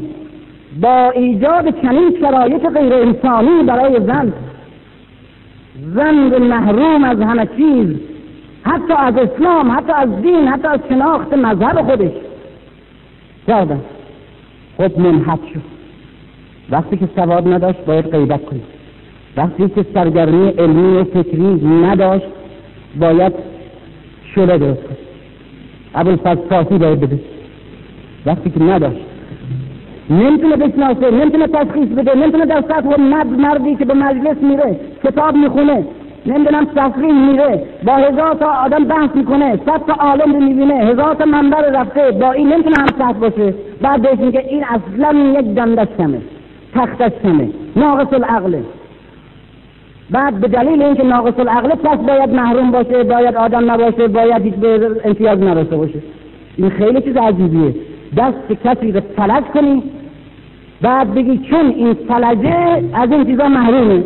با 0.80 1.10
ایجاد 1.10 1.82
چنین 1.82 2.16
شرایط 2.20 2.66
غیر 2.66 2.94
انسانی 2.94 3.62
برای 3.66 4.00
زن 4.06 4.32
زند 5.94 6.34
محروم 6.34 7.04
از 7.04 7.20
همه 7.20 7.48
چیز 7.56 7.96
حتی 8.62 8.92
از 8.92 9.14
اسلام 9.16 9.70
حتی 9.70 9.92
از 9.92 10.22
دین 10.22 10.48
حتی 10.48 10.68
از 10.68 10.80
شناخت 10.88 11.32
مذهب 11.32 11.82
خودش. 11.82 12.12
کردن 13.46 13.80
خود 14.76 15.00
منحط 15.00 15.40
شد 15.54 15.62
وقتی 16.70 16.96
که 16.96 17.08
سواد 17.16 17.48
نداشت 17.48 17.84
باید 17.84 18.10
غیبت 18.10 18.44
کنید 18.44 18.64
وقتی 19.36 19.68
که 19.68 19.86
سرگرمی 19.94 20.48
علمی 20.48 20.96
و 20.96 21.04
فکری 21.04 21.66
نداشت 21.66 22.26
باید 23.00 23.32
شله 24.34 24.58
درست 24.58 24.82
کنید 24.82 25.04
ابوالفضل 25.94 26.78
باید 26.78 27.00
بده. 27.00 27.20
وقتی 28.26 28.50
که 28.50 28.62
نداشت 28.62 29.13
نمی‌تونه 30.10 30.56
بشناسه 30.56 31.10
نمی‌تونه 31.10 31.46
تشخیص 31.46 31.88
بده 31.88 32.14
نمی‌تونه 32.14 32.46
در 32.46 32.60
سطح 32.60 33.00
مردی 33.38 33.76
که 33.76 33.84
به 33.84 33.94
مجلس 33.94 34.36
میره 34.42 34.76
کتاب 35.04 35.36
می‌خونه 35.36 35.84
نمی‌دونم 36.26 36.64
تصریح 36.64 37.12
میره 37.12 37.62
با 37.86 37.92
هزار 37.92 38.34
تا 38.34 38.46
آدم 38.46 38.84
بحث 38.84 39.10
می‌کنه 39.14 39.56
صد 39.56 39.80
تا 39.86 39.92
عالم 39.92 40.32
رو 40.32 40.40
می‌بینه 40.40 40.74
هزار 40.74 41.14
تا 41.14 41.24
منبر 41.24 41.70
رفته 41.70 42.10
با 42.10 42.32
این 42.32 42.52
نمی‌تونه 42.52 42.76
هم 42.78 42.86
سطح 42.86 43.18
باشه 43.18 43.54
بعد 43.82 44.02
بهش 44.02 44.18
میگه 44.18 44.44
این 44.48 44.64
اصلا 44.64 45.18
یک 45.18 45.54
دندش 45.54 45.88
کمه 45.98 46.20
تختش 46.74 47.12
کمه 47.22 47.48
ناقص 47.76 48.12
العقله 48.12 48.62
بعد 50.10 50.34
به 50.40 50.48
دلیل 50.48 50.82
اینکه 50.82 51.02
ناقص 51.02 51.38
العقله 51.38 51.74
پس 51.74 51.98
باید 51.98 52.30
محروم 52.30 52.70
باشه 52.70 53.02
باید 53.02 53.36
آدم 53.36 53.70
نباشه 53.70 54.08
باید 54.08 54.42
هیچ 54.42 54.54
به 54.54 54.90
امتیاز 55.04 55.38
نرسه 55.38 55.76
باشه 55.76 55.98
این 56.56 56.70
خیلی 56.70 57.00
چیز 57.00 57.16
عجیبیه 57.16 57.74
دست 58.16 58.62
کسی 58.64 58.92
رو 58.92 59.00
فلج 59.16 59.44
کنی 59.44 59.82
بعد 60.84 61.14
بگی 61.14 61.38
چون 61.38 61.66
این 61.66 61.94
فلجه 61.94 62.82
از 62.94 63.12
این 63.12 63.24
چیزا 63.24 63.48
محرومه. 63.48 64.04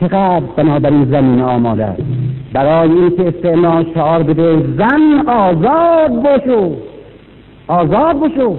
چقدر 0.00 0.42
بنابراین 0.56 1.04
زمین 1.04 1.40
آماده 1.40 1.84
است. 1.84 2.02
برای 2.52 2.90
اینکه 2.90 3.28
استعمال 3.28 3.86
شعار 3.94 4.22
بده 4.22 4.62
زن 4.78 5.28
آزاد 5.28 6.22
باشو. 6.22 6.72
آزاد 7.68 8.18
باشو. 8.18 8.56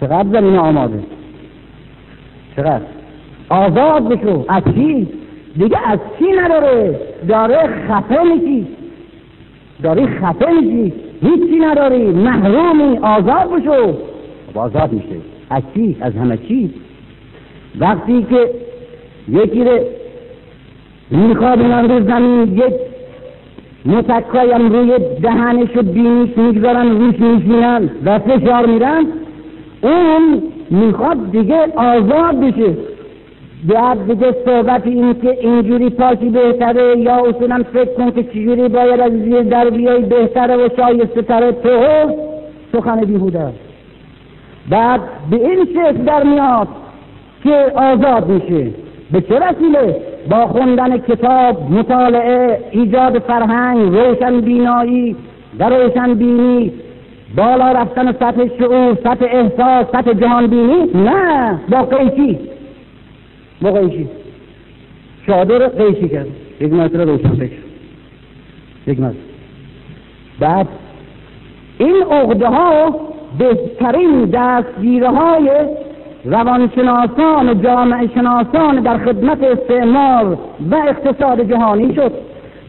چقدر 0.00 0.28
زمین 0.32 0.56
آماده؟ 0.56 0.98
چقدر؟ 2.56 2.84
آزاد 3.48 4.08
بشو 4.08 4.44
از 4.48 4.62
چی؟ 4.74 5.08
دیگه 5.56 5.78
از 5.86 5.98
چی 6.18 6.24
نداره؟ 6.42 7.00
داره 7.28 7.58
خفه 7.88 8.22
میشی. 8.22 8.66
داری 9.82 10.06
خفه 10.06 10.50
میشی. 10.50 10.92
هیچی 11.22 11.58
نداری. 11.58 12.06
محرومی. 12.10 12.98
آزاد 12.98 13.50
بشو 13.50 13.92
خب 14.52 14.58
آزاد 14.58 14.92
میشه 14.92 15.35
از 15.50 15.62
چی؟ 15.74 15.96
از 16.00 16.12
همه 16.14 16.36
چی؟ 16.36 16.70
وقتی 17.80 18.26
که 18.30 18.50
یکی 19.28 19.64
رو 19.64 19.78
میخوابونن 21.10 21.90
رو 21.90 22.04
زمین 22.04 22.56
یک 22.56 22.74
متکایم 23.86 24.72
روی 24.72 24.98
دهنش 25.22 25.76
و 25.76 25.82
بینیش 25.82 26.30
می‌گذارن 26.36 26.90
روش 26.90 27.20
میشینن 27.20 27.90
و 28.04 28.18
فشار 28.18 28.66
میرن 28.66 29.06
اون 29.82 30.42
می‌خواد 30.70 31.30
دیگه 31.30 31.58
آزاد 31.76 32.40
بشه. 32.40 32.76
بعد 33.68 34.12
دیگه 34.12 34.34
صحبت 34.44 34.86
این 34.86 35.14
که 35.14 35.38
اینجوری 35.40 35.90
پاشی 35.90 36.28
بهتره 36.28 36.98
یا 36.98 37.14
اصولا 37.14 37.62
فکر 37.72 37.94
کن 37.94 38.10
که 38.10 38.22
چجوری 38.22 38.68
باید 38.68 39.00
از 39.00 39.12
زیر 39.12 39.42
در 39.42 39.70
بیای 39.70 40.02
بهتره 40.02 40.56
و 40.56 40.68
شایسته 40.76 41.22
تره. 41.22 41.52
تو 41.52 41.68
سخن 42.72 43.00
بیهوده 43.00 43.52
بعد 44.70 45.00
به 45.30 45.36
این 45.36 45.64
شکل 45.64 46.04
در 46.04 46.22
میاد 46.22 46.68
که 47.42 47.72
آزاد 47.74 48.28
میشه. 48.28 48.70
به 49.12 49.20
چه 49.20 49.34
وسیله؟ 49.34 49.96
با 50.30 50.46
خوندن 50.46 50.98
کتاب 50.98 51.70
مطالعه 51.70 52.60
ایجاد 52.70 53.18
فرهنگ 53.18 53.96
روشن 53.96 54.40
بینایی 54.40 55.16
و 55.58 55.68
روشن 55.68 56.14
بینی 56.14 56.72
بالا 57.36 57.72
رفتن 57.72 58.12
سطح 58.12 58.48
شعور 58.58 58.94
سطح 59.04 59.24
احساس 59.24 59.86
سطح 59.92 60.12
جهان 60.12 60.46
بینی 60.46 60.90
نه. 60.94 61.58
با 61.68 61.82
قیچی. 61.82 62.38
با 63.62 63.70
قیچی. 63.70 64.08
چادر 65.26 65.68
قیچی 65.68 66.08
کرد. 66.08 66.26
یک 66.60 66.72
مرتبه 66.72 67.04
روشن 67.04 67.28
فکر. 67.28 67.56
یک 68.86 69.00
مرتبه 69.00 69.18
بعد 70.40 70.66
این 71.78 72.02
عقده 72.10 72.48
ها 72.48 73.00
بهترین 73.38 74.24
دستگیره 74.24 75.08
های 75.08 75.50
روانشناسان 76.24 77.62
جامعه 77.62 78.08
شناسان 78.14 78.80
در 78.80 78.98
خدمت 78.98 79.42
استعمار 79.42 80.38
و 80.70 80.74
اقتصاد 80.74 81.50
جهانی 81.50 81.94
شد. 81.94 82.12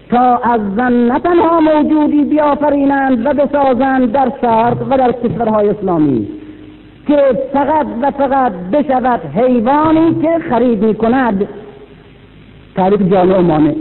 تا 0.09 0.37
از 0.37 0.61
زن 0.75 0.93
نه 0.93 1.19
تنها 1.19 1.59
موجودی 1.59 2.23
بیافرینند 2.23 3.25
و 3.25 3.33
بسازند 3.33 4.11
در 4.11 4.31
شرق 4.41 4.87
و 4.89 4.97
در 4.97 5.11
کشورهای 5.11 5.69
اسلامی 5.69 6.27
که 7.07 7.17
فقط 7.53 7.87
و 8.01 8.11
فقط 8.11 8.51
بشود 8.51 9.21
حیوانی 9.35 10.15
که 10.21 10.39
خرید 10.49 10.83
می 10.83 10.95
کند 10.95 11.47
تعریف 12.75 13.01
جامعه 13.01 13.41
مانه 13.41 13.75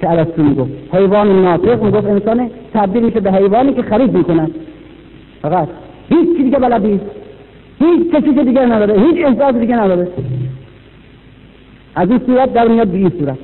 که 0.00 0.06
عرستو 0.06 0.42
می‌گفت. 0.42 0.70
حیوان 0.92 1.42
ناطق 1.42 1.82
می‌گفت 1.82 2.06
انسان 2.06 2.50
تبدیل 2.74 3.02
میشه 3.02 3.20
به 3.20 3.32
حیوانی 3.32 3.74
که 3.74 3.82
خرید 3.82 4.16
می 4.16 4.24
کند 4.24 4.54
فقط 5.42 5.68
هیچ 6.08 6.36
چیزی 6.36 6.50
که 6.50 6.58
بلد 6.58 6.86
نیست. 6.86 7.04
هیچ 7.78 8.10
کسی 8.12 8.44
دیگه 8.44 8.60
نداره. 8.60 9.02
هیچ 9.02 9.26
احساس 9.26 9.54
دیگه 9.54 9.76
نداره. 9.76 10.08
از 11.94 12.10
این 12.10 12.20
صورت 12.26 12.52
در 12.52 12.68
میاد 12.68 12.88
به 12.88 12.96
این 12.96 13.12
صورت. 13.18 13.38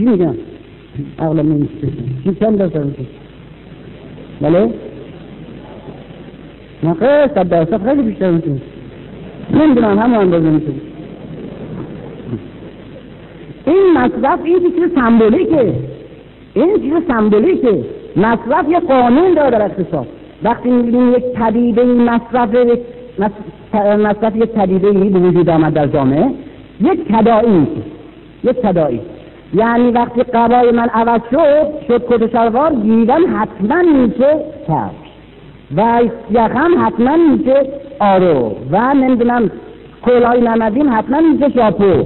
چی 0.00 0.06
میگن؟ 0.06 0.34
اغلا 1.18 1.42
نمیشه 1.42 1.86
چی 2.24 2.34
چند 2.40 2.58
درصد 2.58 2.84
میشه 2.84 3.02
بله؟ 4.40 4.70
نه 6.82 6.94
خیلی 6.94 7.34
صد 7.34 7.48
درصد 7.48 7.88
خیلی 7.88 8.02
بیشتر 8.02 8.30
میشه 8.30 8.48
نمی‌دونم 9.54 9.98
همه 9.98 10.18
اندازه 10.18 10.50
میشه 10.50 10.72
این 13.66 13.92
مصرف 13.94 14.38
این 14.44 14.58
چیز 14.60 14.94
سمبولیکه. 14.94 15.72
این 16.54 16.80
چیز 16.82 16.92
سمبولیکه. 17.08 17.84
مصرف 18.16 18.68
یه 18.68 18.80
قانون 18.80 19.34
داره 19.34 19.50
در 19.50 19.62
اقتصاد. 19.62 20.06
وقتی 20.42 20.70
می‌بینیم 20.70 21.10
یک 21.10 21.24
پدیده 21.24 21.84
مصرف 21.84 22.54
مصرف 23.98 24.36
یک 24.36 24.50
پدیده 24.50 24.90
به 24.92 25.18
وجود 25.18 25.50
آمد 25.50 25.72
در 25.72 25.86
جامعه 25.86 26.30
یک 26.80 27.00
تداعی 27.12 27.66
یک 28.44 28.56
تداعی. 28.56 29.00
یعنی 29.54 29.90
وقتی 29.90 30.22
قبای 30.22 30.70
من 30.70 30.88
عوض 30.88 31.20
شد 31.30 31.86
شد 31.88 32.06
کت 32.08 32.32
شلوار 32.32 32.74
گیرم 32.74 33.40
حتما 33.40 33.82
میشه 33.82 34.36
کفش. 34.68 35.10
و 35.76 36.02
یخم 36.30 36.86
حتما 36.86 37.16
میشه 37.16 37.66
آرو. 37.98 38.56
و 38.70 38.94
نمی‌دونم 38.94 39.50
کلای 40.02 40.40
نمدین 40.40 40.88
حتما 40.88 41.20
میشه 41.20 41.50
شاپو. 41.50 42.04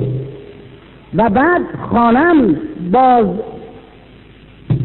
و 1.15 1.31
بعد 1.31 1.63
خانم 1.91 2.57
باز 2.93 3.27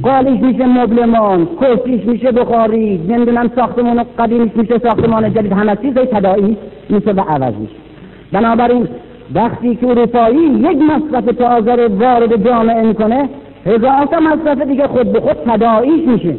قالیش 0.04 0.42
میشه 0.42 0.66
مبلمان 0.66 1.48
کرسیش 1.62 2.06
میشه 2.06 2.32
بخاری 2.32 2.98
نمی‌دونم 3.08 3.52
ساختمان 3.56 4.06
قدیمش 4.20 4.50
میشه 4.56 4.78
ساختمان 4.78 5.34
جدید 5.34 5.52
همه 5.52 5.76
چیز 5.76 5.94
تداعی 5.94 6.58
میشه 6.90 7.12
و 7.12 7.22
عوض 7.22 7.56
میشه. 7.56 7.76
بنابراین 8.32 8.88
وقتی 9.34 9.76
که 9.76 9.88
اروپایی 9.88 10.40
یک 10.40 10.78
مصرف 10.78 11.26
تازه 11.26 11.76
رو 11.76 12.00
وارد 12.00 12.46
جامعه 12.46 12.82
می‌کنه 12.82 13.30
هزار 13.66 14.06
تا 14.12 14.20
مصرف 14.20 14.62
دیگه 14.62 14.88
خود 14.88 15.14
به 15.14 15.20
خود 15.20 15.38
تداعیش 15.46 16.08
میشه. 16.08 16.36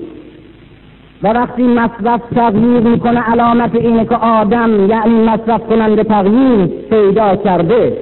و 1.23 1.29
وقتی 1.29 1.63
مصرف 1.63 2.21
تغییر 2.35 2.81
می‌کنه 2.81 3.21
علامت 3.21 3.75
اینه 3.75 4.05
که 4.05 4.17
آدم 4.17 4.91
یعنی 4.91 5.23
مصرف 5.23 5.67
کننده 5.67 6.05
تغییر 6.05 6.67
پیدا 6.91 7.37
کرده. 7.37 7.97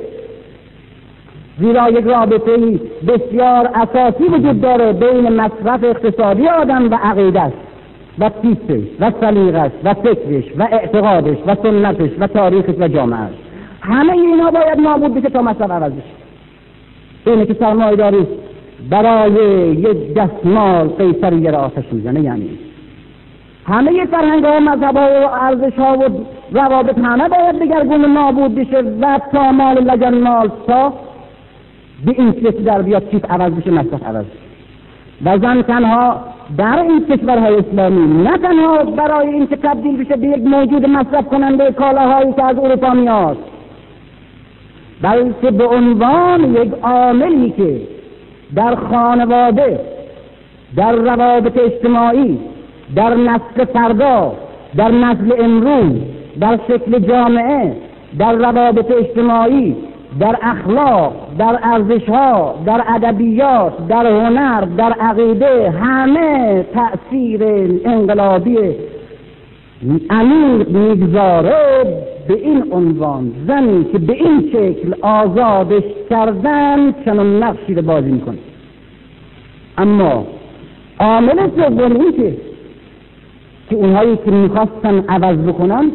زیرا 1.61 1.91
یک 1.91 2.05
رابطه 2.05 2.81
بسیار 3.09 3.71
اساسی 3.75 4.25
وجود 4.25 4.61
داره 4.61 4.93
بین 4.93 5.29
مصرف 5.29 5.85
اقتصادی 5.85 6.49
آدم 6.49 6.91
و 6.91 6.99
عقیدش 7.03 7.53
و 8.19 8.31
پیسش 8.31 8.87
و 9.01 9.13
سلیقش 9.21 9.71
و 9.85 9.95
فکرش 9.95 10.45
و 10.59 10.69
اعتقادش 10.73 11.37
و 11.47 11.55
سنتش 11.63 12.11
و 12.19 12.27
تاریخش 12.27 12.75
و 12.79 12.89
جامعهش 12.89 13.48
همه 13.81 14.13
اینا 14.13 14.51
باید 14.51 14.81
نابود 14.81 15.15
بشه 15.15 15.29
تا 15.29 15.43
مصرف 15.43 15.71
عوض 15.71 15.93
بشه. 15.93 16.19
اینه 17.27 17.47
که 17.47 17.55
سرمایه 17.55 17.97
داری 17.97 18.27
برای 18.91 19.35
یک 19.75 20.15
دستمال 20.15 20.89
قیصری 20.89 21.51
را 21.51 21.59
آتش 21.59 21.85
می‌زنه 21.93 22.21
یعنی. 22.21 22.59
همه 23.67 24.07
فرهنگ 24.07 24.45
ها 24.45 24.61
مذهب 24.61 24.97
ها 24.97 25.03
و 25.03 25.45
ارزش 25.45 25.79
ها 25.79 25.99
و 25.99 26.03
روابط 26.53 26.99
همه 26.99 27.29
باید 27.29 27.59
دگرگون 27.59 28.05
نابود 28.05 28.55
بشه 28.55 28.79
و 29.01 29.21
تا 29.33 29.53
مال 29.53 29.85
لجن 29.85 30.19
مال 30.23 30.51
تا 30.67 30.93
به 32.07 32.15
این 32.19 32.33
شکل 32.33 32.65
در 32.65 32.83
بیاد 32.83 33.11
چیز 33.11 33.21
عوض 33.31 33.53
بشه 33.53 33.71
مصرف 33.71 34.03
عوض 34.03 34.25
و 35.25 35.39
زن 35.39 35.63
تنها 35.63 36.21
در 36.59 36.79
این 36.79 37.07
کشورهای 37.07 37.57
اسلامی 37.57 38.23
نه 38.23 38.39
تنها 38.39 38.85
برای 38.85 39.29
اینکه 39.29 39.57
تبدیل 39.57 40.05
بشه 40.05 40.17
به 40.17 40.27
یک 40.27 40.47
موجود 40.47 40.87
مصرف 40.87 41.25
کننده 41.25 41.73
کالاهایی 41.73 42.33
که 42.33 42.45
از 42.45 42.59
اروپا 42.59 42.91
میاد. 42.91 43.39
بلکه 45.03 45.51
به 45.51 45.65
عنوان 45.67 46.55
یک 46.55 46.73
عاملی 46.83 47.51
که 47.51 47.81
در 48.55 48.75
خانواده 48.75 49.81
در 50.77 50.93
روابط 50.93 51.59
اجتماعی 51.59 52.39
در 52.97 53.15
نسل 53.15 53.65
فردا 53.73 54.33
در 54.77 54.91
نسل 54.91 55.33
امروز 55.39 55.93
در 56.41 56.59
شکل 56.69 56.99
جامعه 56.99 57.73
در 58.19 58.33
روابط 58.33 58.91
اجتماعی 58.91 59.77
در 60.21 60.37
اخلاق 60.43 61.13
در 61.39 61.59
ارزش 61.63 62.09
ها 62.09 62.55
در 62.67 62.83
ادبیات 62.89 63.89
در 63.89 64.07
هنر 64.07 64.61
در 64.61 64.93
عقیده 65.01 65.71
همه 65.71 66.65
تأثیر 66.75 67.43
انقلابی 67.85 68.59
عمیق 70.11 70.69
می‌گذاره 70.69 71.85
به 72.29 72.35
این 72.35 72.65
عنوان 72.73 73.33
زنی 73.47 73.85
که 73.93 73.99
به 73.99 74.13
این 74.13 74.49
شکل 74.53 74.95
آزادش 75.01 75.83
کردن 76.11 76.95
چنان 77.05 77.43
نقشی 77.43 77.75
رو 77.75 77.83
بازی 77.83 78.11
می‌کنه. 78.11 78.39
اما 79.79 80.27
عامل 81.01 81.49
سوم 81.57 82.01
این 82.01 82.13
که 82.13 82.37
که 83.71 83.77
اونهایی 83.77 84.17
که 84.25 84.31
می‌خواستن 84.31 85.05
عوض 85.09 85.39
بکنن 85.39 85.91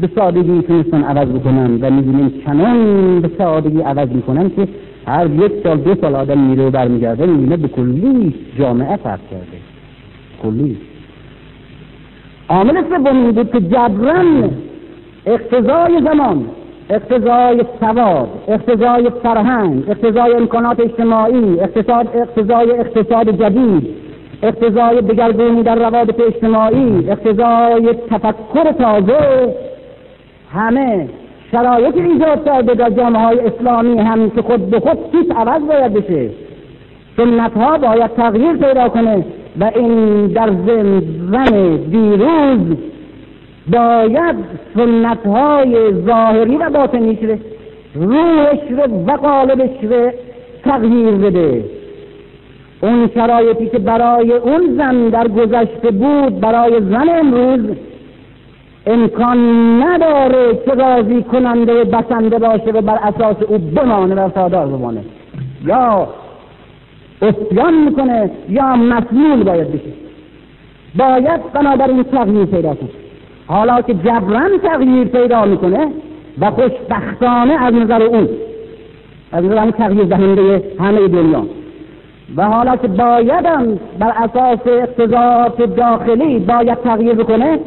به 0.00 0.10
سادگی 0.14 0.50
می‌تونستن 0.50 1.02
عوض 1.02 1.28
بکنن 1.28 1.78
و 1.80 1.90
می‌بینیم 1.90 2.42
چنان 2.46 3.20
به 3.20 3.30
سادگی 3.38 3.80
عوض 3.80 4.08
می‌کنن 4.08 4.50
که 4.50 4.68
هر 5.06 5.30
یک 5.30 5.52
سال 5.62 5.76
دو 5.76 5.94
سال 5.94 6.14
آدم 6.14 6.38
میره 6.38 6.66
و 6.66 6.70
برمیگرده 6.70 7.26
می‌بینه 7.26 7.56
به 7.56 7.68
کلی 7.68 8.34
جامعه 8.58 8.96
فرق 8.96 9.20
کرده. 9.30 9.58
کلی 10.42 10.76
عامل 12.48 12.82
سوم 12.90 13.32
بود 13.32 13.52
که 13.52 13.60
جبران 13.60 14.50
اقتضای 15.26 16.00
زمان 16.04 16.46
اقتضای 16.90 17.64
سواد 17.80 18.28
اقتضای 18.48 19.10
فرهنگ 19.22 19.84
اقتضای 19.90 20.34
امکانات 20.34 20.80
اجتماعی 20.80 21.60
اقتصاد 21.60 22.08
اقتضای 22.14 22.70
اقتصاد 22.70 23.30
جدید 23.30 23.88
اقتضای 24.42 25.00
دگرگونی 25.00 25.62
در 25.62 25.74
روابط 25.74 26.20
اجتماعی 26.20 27.10
اقتضای 27.10 27.94
تفکر 28.10 28.72
تازه. 28.72 29.54
همه 30.52 31.08
شرایط 31.52 31.96
ایجاد 31.96 32.44
کرده 32.44 32.74
در 32.74 32.90
جامعه 32.90 33.22
های 33.22 33.40
اسلامی 33.40 33.98
هم 33.98 34.30
که 34.30 34.42
خود 34.42 34.70
به 34.70 34.80
خود 34.80 34.98
چیز 35.12 35.30
عوض 35.30 35.62
باید 35.62 35.92
بشه. 35.92 36.30
سنت 37.16 37.56
ها 37.56 37.78
باید 37.78 38.10
تغییر 38.16 38.52
پیدا 38.52 38.88
کنه 38.88 39.24
و 39.60 39.70
این 39.74 40.26
در 40.26 40.50
زن 40.66 41.76
دیروز 41.90 42.76
باید 43.72 44.36
سنت 44.74 45.26
های 45.26 45.92
ظاهری 46.06 46.56
و 46.56 46.70
باطنیش 46.70 47.18
رو 47.22 47.36
روحش 47.94 48.60
رو 48.70 49.04
و 49.06 49.16
قالبش 49.16 49.84
رو 49.84 50.10
تغییر 50.64 51.10
بده. 51.10 51.64
اون 52.80 53.10
شرایطی 53.14 53.66
که 53.66 53.78
برای 53.78 54.32
اون 54.32 54.76
زن 54.76 55.08
در 55.08 55.28
گذشته 55.28 55.90
بود 55.90 56.40
برای 56.40 56.80
زن 56.80 57.08
امروز 57.08 57.76
امکان 58.86 59.38
نداره 59.82 60.58
که 60.64 60.70
راضی 60.70 61.22
کننده 61.22 61.84
بسنده 61.84 62.38
باشه 62.38 62.70
و 62.70 62.80
بر 62.80 62.98
اساس 63.02 63.36
او 63.48 63.58
بمانه 63.58 64.14
و 64.14 64.30
سادار 64.34 64.66
بمانه. 64.66 65.00
یا 65.64 66.08
اسیان 67.22 67.74
می‌کنه 67.74 68.30
یا 68.48 68.76
مسئول 68.76 69.42
باید 69.42 69.72
بشه. 69.72 69.92
باید 70.98 71.52
بنابراین 71.52 72.02
تغییر 72.02 72.44
پیدا 72.44 72.74
کنه. 72.74 73.07
حالا 73.48 73.82
که 73.82 73.94
جبران 73.94 74.58
تغییر 74.62 75.08
پیدا 75.08 75.44
می‌کنه 75.44 75.88
و 76.40 76.50
خوشبختانه 76.50 77.64
از 77.64 77.74
نظر 77.74 78.02
او 78.02 78.28
از 79.32 79.44
نظر 79.44 79.70
تغییر 79.70 80.04
دهنده 80.04 80.62
همه 80.80 81.08
دنیا. 81.08 81.46
و 82.36 82.44
حالا 82.44 82.76
که 82.76 82.88
بایدم 82.88 83.78
بر 83.98 84.12
اساس 84.16 84.58
اقتضاعات 84.66 85.62
داخلی 85.62 86.38
باید 86.38 86.78
تغییر 86.78 87.14
بکنه 87.14 87.58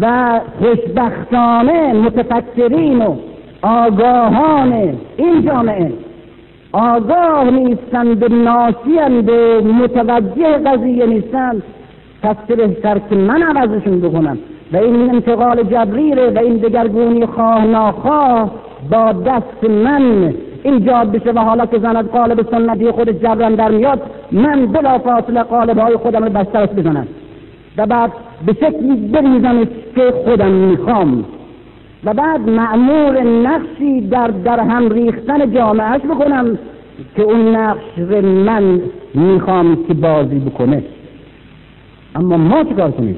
و 0.00 0.40
خوشبختانه 0.58 1.92
متفکرین 1.92 3.02
و 3.02 3.16
آگاهان 3.62 4.72
این 5.16 5.42
جامعه 5.46 5.92
آگاه 6.72 7.50
نیستند 7.50 8.22
و 8.22 8.28
متوجه 9.60 10.58
قضیه 10.58 11.06
نیستند 11.06 11.62
پس 12.26 12.36
بهتر 12.56 12.98
که 12.98 13.16
من 13.16 13.42
عوضشون 13.42 14.00
بکنم. 14.00 14.38
و 14.72 14.76
این 14.76 15.10
انتقال 15.10 15.62
جبریره 15.62 16.30
و 16.30 16.38
این 16.38 16.56
دگرگونی 16.56 17.26
خواه 17.26 17.66
ناخواه 17.66 18.50
با 18.90 19.12
دست 19.12 19.70
من 19.70 20.34
ایجاد 20.62 21.12
بشه 21.12 21.32
و 21.32 21.38
حالا 21.38 21.66
که 21.66 21.78
زند 21.78 22.10
قالب 22.10 22.50
سنتی 22.50 22.90
خود 22.90 23.10
جبران 23.10 23.54
در 23.54 23.70
میاد 23.70 24.02
من 24.32 24.66
بلا 24.66 24.98
فاصله 24.98 25.42
قالب 25.42 25.78
های 25.78 25.96
خودم 25.96 26.24
رو 26.24 26.30
بسترش 26.30 26.68
بزنم. 26.68 27.06
و 27.76 27.86
بعد 27.86 28.12
به 28.46 28.52
شکلی 28.52 28.96
بریزم 28.96 29.64
که 29.94 30.14
خودم 30.24 30.50
می‌خوام. 30.50 31.24
و 32.04 32.14
بعد 32.14 32.40
معمور 32.48 33.22
نقشی 33.22 34.00
در 34.00 34.28
در 34.28 34.60
هم 34.60 34.88
ریختن 34.88 35.52
جامعهش 35.52 36.00
بکنم 36.00 36.58
که 37.16 37.22
اون 37.22 37.56
نقش 37.56 37.98
من 38.22 38.80
می‌خوام 39.14 39.78
که 39.88 39.94
بازی 39.94 40.38
بکنه. 40.38 40.82
اما 42.16 42.36
ما 42.36 42.64
چیکار 42.64 42.90
کنیم؟ 42.90 43.16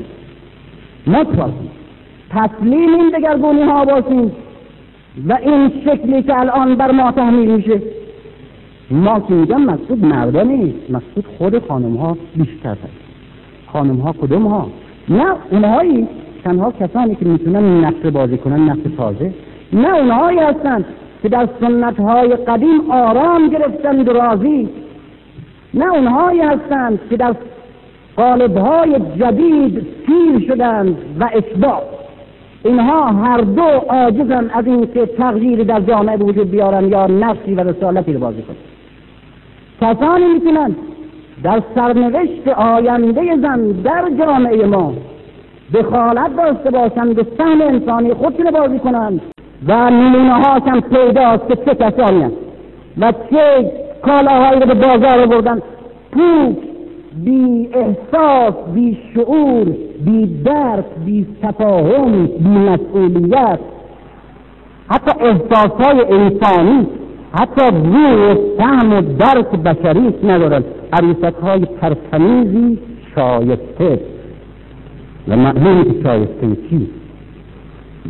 ما 1.06 1.24
چیکار 1.24 1.50
کنیم؟ 1.50 1.70
تسلیم 2.30 2.94
این 2.94 3.08
دگرگونی 3.18 3.62
ها 3.62 3.84
باشیم 3.84 4.32
و 5.28 5.38
این 5.42 5.72
شکلی 5.84 6.22
که 6.22 6.38
الان 6.38 6.74
بر 6.74 6.90
ما 6.90 7.12
تحمیل 7.12 7.50
میشه. 7.50 7.82
ما 8.90 9.20
که 9.20 9.34
میگم 9.34 9.60
مقصود 9.60 10.04
مردا 10.04 10.42
نیست 10.42 10.76
خود 11.38 11.66
خانم 11.68 11.96
ها 11.96 12.16
بیشتر 12.36 12.70
هست. 12.70 12.98
خانم 13.72 13.96
ها 13.96 14.12
کدوم 14.12 14.46
ها 14.46 14.68
نه 15.08 15.26
اونهایی 15.50 16.08
تنها 16.44 16.72
کسانی 16.72 17.14
که 17.14 17.24
می‌تونن 17.24 17.84
نقش 17.84 18.06
بازی 18.12 18.38
کنن 18.38 18.68
نقش 18.68 18.80
تازه. 18.96 19.34
نه 19.72 19.94
اونهایی 19.94 20.38
هستن 20.38 20.84
که 21.22 21.28
در 21.28 21.48
سنت 21.60 22.00
های 22.00 22.36
قدیم 22.36 22.90
آرام 22.90 23.48
گرفتن 23.48 24.00
و 24.00 24.12
راضی. 24.12 24.68
نه 25.74 25.92
اونهایی 25.92 26.40
هستند 26.40 27.00
که 27.10 27.16
در 27.16 27.34
قالب 28.18 28.56
های 28.56 29.00
جدید 29.20 29.86
پیر 30.06 30.48
شدند 30.48 30.96
و 31.20 31.30
اشباع 31.32 31.82
اینها 32.64 33.06
هر 33.06 33.40
دو 33.40 33.62
عاجزن 33.62 34.50
از 34.54 34.66
اینکه 34.66 35.06
تغییری 35.06 35.64
در 35.64 35.80
جامعه 35.80 36.16
وجود 36.16 36.50
بیارن 36.50 36.88
یا 36.88 37.06
نفسی 37.06 37.54
و 37.54 37.60
رسالتی 37.60 38.12
رو 38.12 38.20
بازی 38.20 38.42
کنن. 38.42 38.56
کسانی 39.80 40.24
می‌تونن 40.34 40.76
در 41.42 41.62
سرنوشت 41.74 42.48
آینده 42.48 43.36
زن 43.42 43.70
در 43.70 44.04
جامعه 44.18 44.66
ما 44.66 44.94
دخالت 45.74 46.36
داشته 46.36 46.70
باشند 46.70 47.18
و 47.18 47.22
سهم 47.38 47.60
انسانی 47.60 48.14
خودشون 48.14 48.50
بازی 48.50 48.78
کنند 48.78 49.20
و 49.68 49.90
نمونه 49.90 50.32
ها 50.32 50.52
هم 50.52 50.80
پیداست 50.80 51.48
که 51.48 51.56
چه 51.56 51.74
کسانی 51.74 52.24
و 52.98 53.12
چه 53.30 53.72
کالاهایی 54.02 54.60
رو 54.60 54.66
به 54.66 54.74
بازار 54.74 55.26
بردن 55.26 55.62
پوک 56.12 56.67
بی 57.24 57.68
احساس 57.72 58.54
بی 58.74 58.98
شعور 59.14 59.66
بی 60.04 60.42
درک 60.44 60.84
بی 61.04 61.26
تفاهم 61.42 62.26
بی 62.26 62.48
مسئولیت. 62.48 63.58
حتی 64.90 65.10
احساس 65.20 65.86
های 65.86 66.00
انسانی 66.00 66.86
حتی 67.32 67.62
روح 67.62 68.34
فهم 68.58 68.92
و 68.92 69.00
درک 69.00 69.50
بشری 69.50 70.14
ندارن. 70.24 70.64
عروسک 70.92 71.34
های 71.42 71.66
شایسته. 73.14 74.00
و 75.28 75.36
معلومی 75.36 75.84
که 75.84 76.02
شایسته 76.02 76.56
چیست 76.70 76.92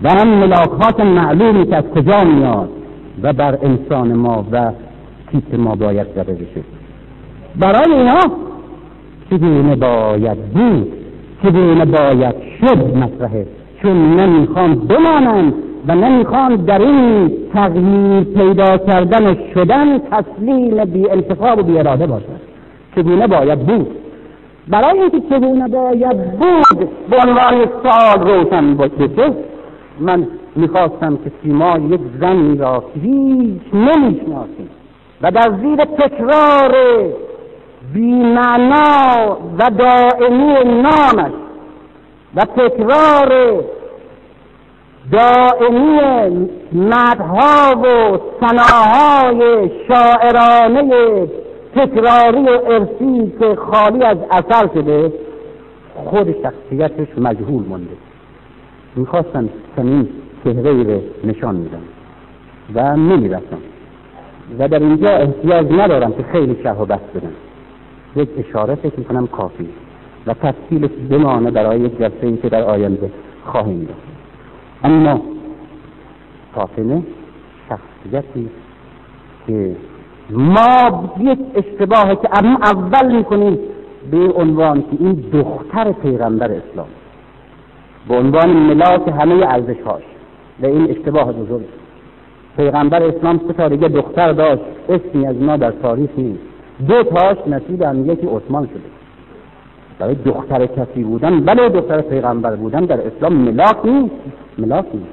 و 0.02 0.10
هم 0.10 0.28
ملاکات 0.28 1.00
معلومی 1.00 1.66
که 1.66 1.76
از 1.76 1.84
کجا 1.84 2.24
میاد 2.24 2.68
و 3.22 3.32
بر 3.32 3.58
انسان 3.62 4.12
ما 4.12 4.46
و 4.52 4.72
کیت 5.30 5.54
ما 5.54 5.74
باید 5.74 6.06
زده 6.14 6.32
بشه. 6.32 6.64
برای 7.56 7.92
اینا 7.92 8.47
چگونه 9.30 9.76
باید 9.76 10.38
بود 10.38 10.92
چگونه 11.42 11.84
باید 11.84 12.34
شد 12.60 12.96
مطرحه 12.96 13.46
چون 13.82 14.20
نمی‌خوان 14.20 14.74
بمانند 14.74 15.54
و 15.88 15.94
نمی‌خوان 15.94 16.56
در 16.56 16.82
این 16.82 17.32
تغییر 17.54 18.24
پیدا 18.24 18.78
کردن 18.78 19.36
شدن 19.54 19.98
تسلیم 19.98 20.84
بی 20.84 21.10
انتخاب 21.10 21.58
و 21.58 21.62
بی 21.62 21.78
اراده 21.78 22.06
باشد 22.06 22.40
چگونه 22.96 23.26
باید 23.26 23.58
بود؟ 23.58 23.90
برای 24.68 25.00
اینکه 25.00 25.20
چگونه 25.30 25.68
باید 25.68 26.38
بود 26.38 26.88
به 27.10 27.16
عنوان 27.26 27.66
سال 27.82 28.28
روشن 28.28 28.76
بشه 28.76 29.32
من 30.00 30.26
می‌خواستم 30.56 31.16
که 31.16 31.32
سیما 31.42 31.78
یک 31.78 32.00
زنی 32.20 32.58
را 32.58 32.84
هیچ 33.02 33.74
نمی‌شناسیم 33.74 34.68
و 35.22 35.30
در 35.30 35.52
زیر 35.62 35.84
تکرار 35.84 36.74
بیمعنا 37.94 39.36
و 39.58 39.70
دائمی 39.70 40.54
نامش 40.82 41.32
و 42.34 42.44
تکرار 42.44 43.62
دائمی 45.12 46.48
مدها 46.72 47.76
و 47.76 48.18
سناهای 48.40 49.70
شاعرانه 49.88 51.26
تکراری 51.76 52.42
و 52.42 52.60
ارسی 52.66 53.32
که 53.40 53.54
خالی 53.54 54.04
از 54.04 54.16
اثر 54.30 54.68
شده 54.74 55.12
خود 56.04 56.34
شخصیتش 56.42 57.18
مجهول 57.18 57.64
مونده 57.68 57.96
می‌خواستم 58.96 59.48
چنین 59.76 60.08
چهره 60.44 60.82
رو 60.82 61.00
نشان 61.24 61.54
میدم 61.54 61.82
و 62.74 62.96
نمی‌رسم 62.96 63.58
و 64.58 64.68
در 64.68 64.78
اینجا 64.78 65.08
احتیاج 65.08 65.72
ندارم 65.72 66.12
که 66.12 66.24
خیلی 66.32 66.56
شرح 66.62 66.78
و 66.78 66.84
بحث 66.84 67.00
یک 68.18 68.28
اشاره 68.38 68.74
فکر 68.74 68.98
می‌کنم 68.98 69.26
کافی. 69.26 69.68
و 70.26 70.34
تفصیلش 70.34 70.90
بمانه 71.10 71.50
برای 71.50 71.80
یک 71.80 71.98
جلسه 71.98 72.26
ای 72.26 72.36
که 72.36 72.48
در 72.48 72.62
آینده 72.62 73.10
خواهیم 73.44 73.84
داشت. 73.84 74.00
اما 74.84 75.20
فاطمه 76.54 77.02
شخصیتی 77.68 78.48
که 79.46 79.76
ما 80.30 81.08
یک 81.20 81.38
اشتباهی 81.54 82.16
که 82.16 82.28
اول 82.62 83.16
می‌کنیم 83.16 83.58
به 84.10 84.32
عنوان 84.32 84.80
که 84.80 84.96
این 85.00 85.12
دختر 85.12 85.92
پیغمبر 85.92 86.50
اسلام. 86.52 86.88
به 88.08 88.16
عنوان 88.16 88.50
ملاک 88.50 89.08
همه 89.20 89.46
ارزش 89.46 89.80
هاش 89.86 90.02
و 90.62 90.66
این 90.66 90.90
اشتباه 90.90 91.32
بزرگ. 91.32 91.64
پیغمبر 92.56 93.02
اسلام 93.02 93.40
سه 93.56 93.68
دختر 93.68 94.32
داشت. 94.32 94.62
اسمی 94.88 95.26
از 95.26 95.36
ما 95.36 95.56
در 95.56 95.70
تاریخ 95.70 96.10
نیست. 96.16 96.57
دو 96.86 97.02
تاش 97.02 97.36
نصیب 97.46 98.08
یکی 98.08 98.26
عثمان 98.26 98.66
شده. 98.66 98.80
برای 99.98 100.14
دختر 100.14 100.66
کسی 100.66 101.04
بودن 101.04 101.40
بله 101.40 101.68
دختر 101.68 102.00
پیغمبر 102.00 102.56
بودن 102.56 102.80
در 102.80 103.00
اسلام 103.06 103.32
ملاک 103.32 103.86
نیست 103.86 104.14
ملاک 104.58 104.84
نیست. 104.94 105.12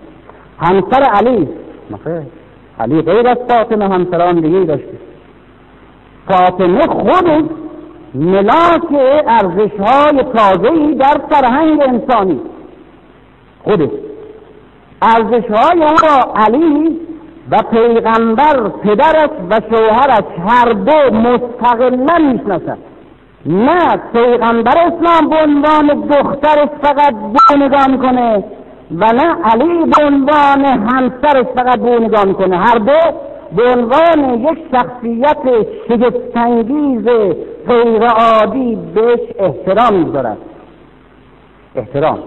همسر 0.60 1.04
علی 1.04 1.50
نخیر 1.92 2.22
علی 2.80 3.02
غیر 3.02 3.28
از 3.28 3.38
فاطمه 3.50 3.90
همسران 3.90 4.40
دیگه 4.40 4.60
داشته. 4.60 4.98
فاطمه 6.28 6.88
خود 6.88 7.50
ملاک 8.16 8.92
ارزش 9.28 9.72
های 9.80 10.24
تازه 10.24 10.94
در 10.94 11.22
فرهنگ 11.30 11.82
انسانی. 11.82 12.40
خودش. 13.64 13.90
ارزش 15.02 15.52
های 15.52 15.84
او 15.84 16.34
علی 16.36 17.00
و 17.52 17.62
پیغمبر 17.72 18.70
پدرش 18.84 19.30
و 19.50 19.62
شوهرش 19.70 20.24
هر 20.48 20.72
دو 20.72 21.16
مستقلا 21.16 22.18
می‌شناسد 22.18 22.78
نه 23.46 23.98
پیغمبر 24.14 24.78
اسلام 24.78 25.30
به 25.30 25.36
عنوان 25.36 26.08
دخترش 26.08 26.70
فقط 26.82 27.14
به 27.14 27.66
نگاه 27.66 27.88
می‌کنه 27.88 28.44
و 28.92 29.14
نه 29.14 29.36
علی 29.44 29.86
به 29.86 30.06
عنوان 30.06 30.66
همسرش 30.66 31.46
فقط 31.56 31.80
به 31.80 32.00
نگاه 32.00 32.26
می‌کنه 32.26 32.58
هر 32.58 32.78
دو 32.78 33.18
به 33.56 33.64
عنوان 33.72 34.40
یک 34.40 34.58
شخصیت 34.72 35.66
شگفتانگیز 35.88 37.06
غیرعادی 37.68 38.78
بهش 38.96 39.20
احترام 39.40 39.94
می‌ذارد 39.94 40.38
احترام. 41.76 42.20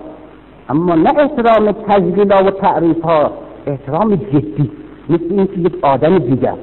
اما 0.68 0.94
نه 0.94 1.12
احترام 1.18 1.72
تجلیل 1.72 2.32
و 2.32 2.50
تعریف 2.50 3.02
ها 3.02 3.30
احترام 3.66 4.14
جدی. 4.16 4.70
مثل 5.08 5.24
اینکه 5.30 5.60
یک 5.60 5.72
آدم 5.82 6.18
دیگر 6.18 6.54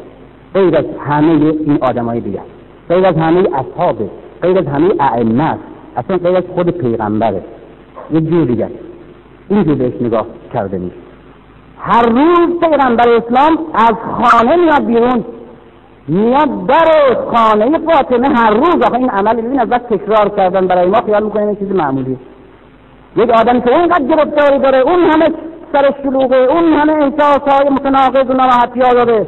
غیر 0.54 0.78
از 0.78 0.86
همه 1.08 1.32
این 1.32 1.78
آدم 1.82 2.06
های 2.06 2.20
دیگر 2.20 2.42
غیر 2.90 3.06
از 3.06 3.16
همه 3.16 3.40
اصحاب 3.54 3.98
غیر 4.42 4.60
از 4.60 4.68
همه 4.68 4.94
ائمه 5.00 5.58
اصلا 5.98 6.18
غیر 6.18 6.38
از 6.38 6.44
خود 6.56 6.70
پیغمبره 6.70 7.42
یک 8.12 8.30
جور 8.30 8.46
دیگر. 8.46 8.70
اینجور 9.50 9.76
بهش 9.76 9.94
نگاه 10.02 10.26
کرده 10.54 10.78
نیست. 10.78 10.96
هر 11.80 12.10
روز 12.10 12.60
پیغمبر 12.60 13.10
اسلام 13.10 13.58
از 13.74 13.96
خانه 14.22 14.56
میاد 14.56 14.86
بیرون. 14.86 15.26
میاد 16.08 16.66
در 16.68 17.18
خانه 17.34 17.78
فاطمه 17.78 18.28
هر 18.28 18.54
روز. 18.54 18.82
آخه 18.82 18.96
این 18.96 19.10
عمل 19.10 19.42
ببین 19.42 19.60
از 19.60 19.70
تکرار 19.70 20.30
کردن 20.30 20.68
برای 20.68 20.90
ما 20.90 21.02
خیال 21.02 21.24
می‌کنیم 21.24 21.48
این 21.48 21.56
چیز 21.56 21.72
معمولی 21.72 22.18
یک 23.16 23.30
آدم 23.30 23.62
که 23.62 23.80
اونقدر 23.80 24.06
گرفتاری 24.06 24.60
داره 24.60 24.78
اون 24.78 25.00
همه 25.00 25.30
سر 25.76 25.94
شلوغه 26.04 26.36
اون 26.36 26.74
همه 26.74 26.94
احساس 26.94 27.40
های 27.48 27.70
متناقض 27.70 28.30
و 28.30 28.34
نراحتی 28.34 28.82
ها 28.82 28.94
داره 28.94 29.28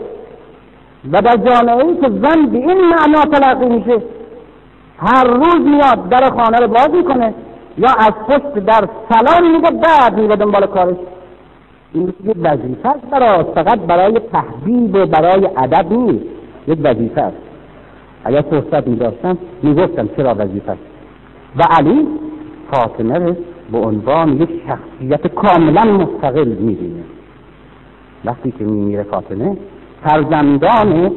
و 1.12 1.22
در 1.22 1.38
جامعه 1.38 1.86
ای 1.86 1.96
که 1.96 2.10
زن 2.10 2.46
به 2.46 2.58
این 2.58 2.82
معنا 2.82 3.22
تلقی 3.32 3.66
میشه 3.66 4.02
هر 4.98 5.24
روز 5.24 5.66
میاد 5.66 6.10
در 6.10 6.30
خانه 6.30 6.58
رو 6.58 6.68
باز 6.68 6.90
می‌کنه 6.90 7.34
یا 7.78 7.90
از 8.00 8.12
پشت 8.28 8.66
در 8.66 8.90
سلام 9.10 9.52
میگه 9.52 9.72
بعد 9.72 10.18
میگه 10.20 10.36
دنبال 10.36 10.66
کارش. 10.66 10.96
این 11.94 12.14
یک 12.24 12.38
وظیفه 12.42 12.90
است 12.90 13.54
فقط 13.56 13.80
برای 13.80 14.20
تحبیب 14.20 14.96
و 14.96 15.06
برای 15.06 15.50
ادب 15.58 15.94
نیست. 15.94 16.26
یک 16.68 16.80
وظیفه 16.84 17.22
است. 17.22 17.38
اگر 18.24 18.42
فرصت 18.42 18.88
میداشتم 18.88 19.38
می‌گفتم 19.62 20.10
چرا 20.18 20.36
وظیفه 20.38 20.72
است. 20.72 20.82
و 21.58 21.64
علی 21.70 22.08
فاطمه 22.72 23.38
به 23.72 23.78
عنوان 23.78 24.42
یک 24.42 24.50
شخصیت 24.68 25.28
کاملا 25.28 25.84
مستقل 25.84 26.48
می‌بینه. 26.48 27.04
وقتی 28.26 28.52
که 28.52 28.64
میمیره 28.64 29.04
فاطمه 29.04 29.58
فرزندان 30.04 31.12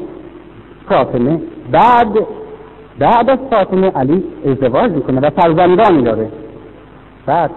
فاطمه 0.89 1.41
بعد 1.73 2.19
بعد 2.99 3.31
از 3.31 3.39
فاطمه 3.51 3.91
علی 3.91 4.25
ازدواج 4.47 4.91
می‌کنه 4.91 5.21
و 5.21 5.31
فرزندانی 5.31 6.03
داره. 6.03 6.29
بعد 7.27 7.51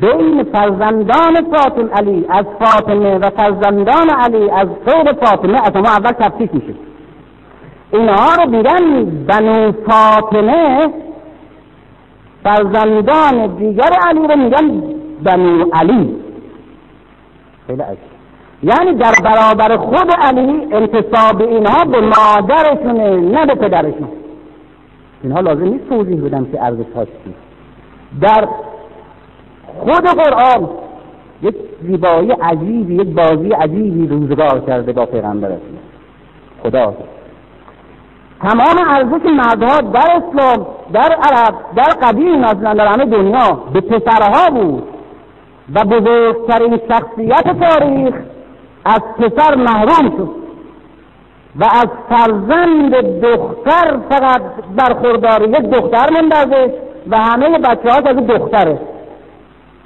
بین 0.00 0.42
فرزندان 0.52 1.34
فاطمه 1.52 1.90
علی 1.90 2.26
از 2.28 2.44
فاطمه 2.58 3.18
و 3.18 3.30
فرزندان 3.30 4.10
علی 4.10 4.50
از 4.50 4.68
غیر 4.86 5.12
فاطمه 5.12 5.58
از 5.64 5.76
ما 5.76 5.88
اول 5.88 6.12
تفکیک 6.12 6.54
میشه. 6.54 6.74
اینها 7.92 8.34
رو 8.42 8.50
بیرن 8.50 9.04
بنو 9.04 9.72
فاطمه 9.72 10.90
فرزندان 12.44 13.46
دیگر 13.56 13.92
علی 14.08 14.28
رو 14.28 14.36
میگن 14.36 14.82
بنو 15.22 15.64
علی. 15.72 16.16
خیلی 17.66 17.82
یعنی 18.62 18.94
در 18.94 19.12
برابر 19.24 19.76
خود 19.76 20.12
علی 20.20 20.66
انتصاب 20.72 21.42
اینها 21.42 21.84
به 21.84 22.00
مادرشونه 22.00 23.16
نه 23.16 23.46
به 23.46 23.54
پدرشون 23.54 24.08
اینها 25.22 25.40
لازم 25.40 25.64
نیست 25.64 25.88
توضیح 25.88 26.24
بدم 26.24 26.44
که 26.44 26.64
ارزش 26.64 26.84
چیست 26.94 27.36
در 28.20 28.48
خود 29.78 30.04
قرآن 30.04 30.68
یک 31.42 31.54
زیبایی 31.82 32.30
عجیبی 32.30 32.94
یک 32.94 33.08
بازی 33.08 33.48
عجیبی 33.48 34.06
روزگار 34.06 34.60
کرده 34.60 34.92
با 34.92 35.06
پیغمبر 35.06 35.48
خدا 36.62 36.94
تمام 38.42 38.88
ارزش 38.88 39.26
مردها 39.26 39.80
در 39.80 40.06
اسلام 40.16 40.66
در 40.92 41.12
عرب 41.12 41.54
در 41.76 42.08
قدیم 42.08 42.44
اصلا 42.44 42.74
در 42.74 42.86
همه 42.86 43.04
دنیا 43.04 43.62
به 43.72 43.80
پسرها 43.80 44.50
بود 44.50 44.82
و 45.74 45.84
بزرگترین 45.84 46.80
شخصیت 46.88 47.60
تاریخ 47.60 48.14
از 48.84 49.00
پسر 49.18 49.54
محروم 49.54 50.16
شد 50.16 50.30
و 51.56 51.64
از 51.64 51.88
فرزند 52.08 52.94
دختر 53.20 53.98
فقط 54.08 54.42
برخوردار 54.76 55.42
یک 55.42 55.70
دختر 55.70 56.10
مندازه 56.10 56.74
و 57.10 57.16
همه 57.18 57.58
بچه 57.58 57.90
ها 57.90 57.96
از 57.96 58.16
دختره. 58.26 58.80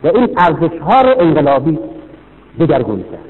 و 0.04 0.06
این 0.06 0.28
ارزش 0.36 0.78
ها 0.78 1.00
رو 1.00 1.20
انقلابی 1.20 1.78
دگرگون 2.60 3.04
کرد. 3.12 3.20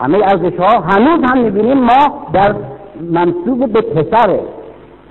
همه 0.00 0.18
ارزش 0.18 0.56
ها 0.58 0.80
هنوز 0.80 1.30
هم 1.30 1.38
می‌بینیم 1.38 1.78
ما 1.78 2.26
در 2.32 2.54
منصوب 3.00 3.72
به 3.72 3.80
پسر 3.80 4.38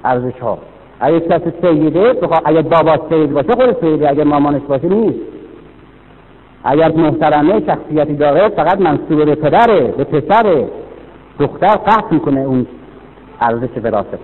ارزش 0.05 0.39
ها 0.39 0.57
اگه 0.99 1.19
کسی 1.19 1.53
سیده 1.61 2.15
اگه 2.45 2.61
بابا 2.61 3.09
سید 3.09 3.33
باشه 3.33 3.53
خود 3.55 3.77
سیده. 3.81 4.09
اگه 4.09 4.23
مامانش 4.23 4.61
باشه 4.61 4.87
نیست. 4.87 5.19
اگر 6.63 6.91
محترمه 6.91 7.63
شخصیتی 7.65 8.13
داره 8.13 8.49
فقط 8.49 8.81
منصوب 8.81 9.25
به 9.25 9.35
پدره 9.35 9.93
به 9.97 10.03
پسره. 10.03 10.67
دختر 11.39 11.75
قطع 11.75 12.13
می‌کنه 12.13 12.39
اون 12.39 12.67
ارزش 13.41 13.69
وراثته. 13.83 14.19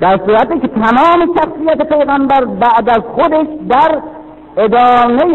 در 0.00 0.20
صورتی 0.26 0.60
که 0.60 0.68
تمام 0.68 1.34
شخصیت 1.36 1.88
پیغمبر 1.88 2.44
بعد 2.44 2.88
از 2.88 3.02
خودش 3.14 3.46
در 3.68 4.00
ادامه 4.56 5.34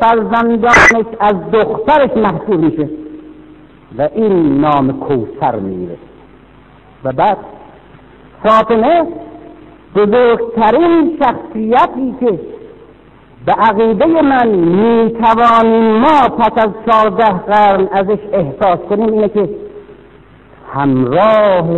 فرزندانش 0.00 1.06
از 1.20 1.34
دخترش 1.52 2.10
محصول 2.16 2.56
میشه. 2.56 2.88
و 3.98 4.08
این 4.14 4.60
نام 4.60 5.00
کوسر 5.00 5.56
میره 5.56 5.96
و 7.04 7.12
بعد 7.12 7.36
فاطمه 8.42 9.06
بزرگترین 9.96 11.18
شخصیتی 11.22 12.14
که 12.20 12.40
به 13.46 13.52
عقیده 13.52 14.06
من 14.06 14.48
می‌توانیم 14.48 15.98
ما 15.98 16.28
پس 16.38 16.64
از 16.64 16.70
چهارده 16.86 17.24
قرن 17.24 17.88
ازش 17.92 18.18
احساس 18.32 18.78
کنیم 18.78 19.12
اینه 19.12 19.28
که 19.28 19.48
همراه 20.72 21.68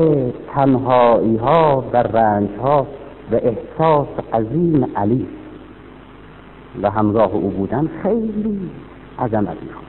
تنهایی 0.55 1.37
ها 1.37 1.85
و 1.93 1.97
رنج 1.97 2.49
ها 2.63 2.87
و 3.33 3.35
احساس 3.35 4.09
عظیم 4.33 4.87
علی 4.97 5.27
و 6.83 6.91
همراه 6.91 7.35
او 7.35 7.51
بودن 7.51 7.89
خیلی 8.03 8.71
عظمت 9.19 9.57
می‌خواد. 9.63 9.85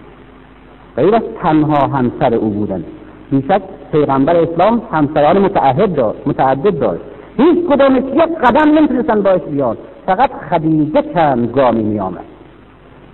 غیر 0.96 1.16
از 1.16 1.24
تنها 1.44 1.88
همسر 1.88 2.34
او 2.34 2.50
بودن. 2.50 2.84
بیشک 3.32 3.62
پیغمبر 3.92 4.36
اسلام 4.36 4.82
همسران 4.92 5.38
متعهد 5.38 5.96
داشت 5.96 6.20
متعدد 6.26 6.80
داشت. 6.80 7.02
هیچ 7.38 7.66
کدومش 7.70 8.04
یک 8.14 8.38
قدم 8.44 8.72
نمی‌تونستن 8.72 9.22
باش 9.22 9.42
بیاد 9.42 9.78
فقط 10.06 10.32
خدیجه 10.50 11.02
چند 11.14 11.52
گامی 11.52 11.84
میآمد. 11.84 12.26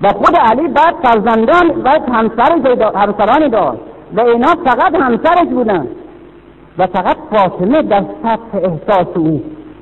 و 0.01 0.07
خود 0.07 0.35
علی 0.35 0.67
بعد 0.67 0.95
فرزندان 1.03 1.81
بعد 1.83 2.09
همسرانی 2.95 3.49
داشت. 3.49 3.81
و 4.15 4.21
اینا 4.21 4.47
فقط 4.65 4.95
همسرش 4.95 5.47
بودن. 5.51 5.87
و 6.77 6.87
فقط 6.87 7.17
فاطمه 7.31 7.81
در 7.81 8.03
سطح 8.23 8.57
احساس 8.57 9.07
او 9.15 9.41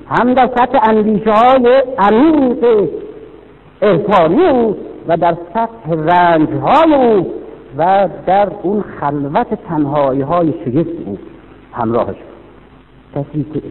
هم 0.10 0.34
در 0.34 0.50
سطح 0.56 0.90
اندیشه 0.90 1.32
های 1.32 1.84
عمیق 1.98 2.90
احسانی 3.82 4.46
او 4.48 4.78
و 5.08 5.18
در 5.18 5.36
سطح 5.54 5.92
رنج 5.92 6.50
های 6.50 6.94
او 6.94 7.34
و 7.78 8.09
در 8.26 8.51
اون 8.63 8.82
خلوت 8.82 9.47
تنهایی 9.67 10.21
های 10.21 10.53
شگفت 10.65 10.89
او 11.05 11.17
همراهش 11.73 12.15
کسی 13.15 13.45
که 13.53 13.61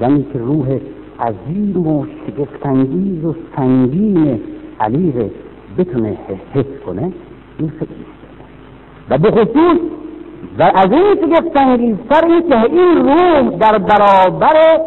زنی 0.00 0.26
که 0.32 0.38
روح 0.38 0.78
عظیم 1.20 1.86
و 1.86 2.06
شگفتانگیز 2.26 3.24
و 3.24 3.34
سنگین 3.56 4.40
علی 4.80 5.30
بتونه 5.78 6.16
حس 6.54 6.64
کنه 6.86 7.12
این 7.58 7.72
خیلی 7.78 8.04
و 9.10 9.18
به 9.18 9.30
خصوص 9.30 9.78
و 10.58 10.62
از 10.62 10.92
این 10.92 11.14
شگفتانگیزتر 11.14 12.24
این 12.26 12.48
که 12.48 12.62
این 12.64 12.96
روح 12.96 13.58
در 13.58 13.78
برابر 13.78 14.80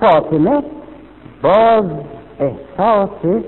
فاطمه 0.00 0.62
باز 1.42 1.84
احساس 2.40 3.42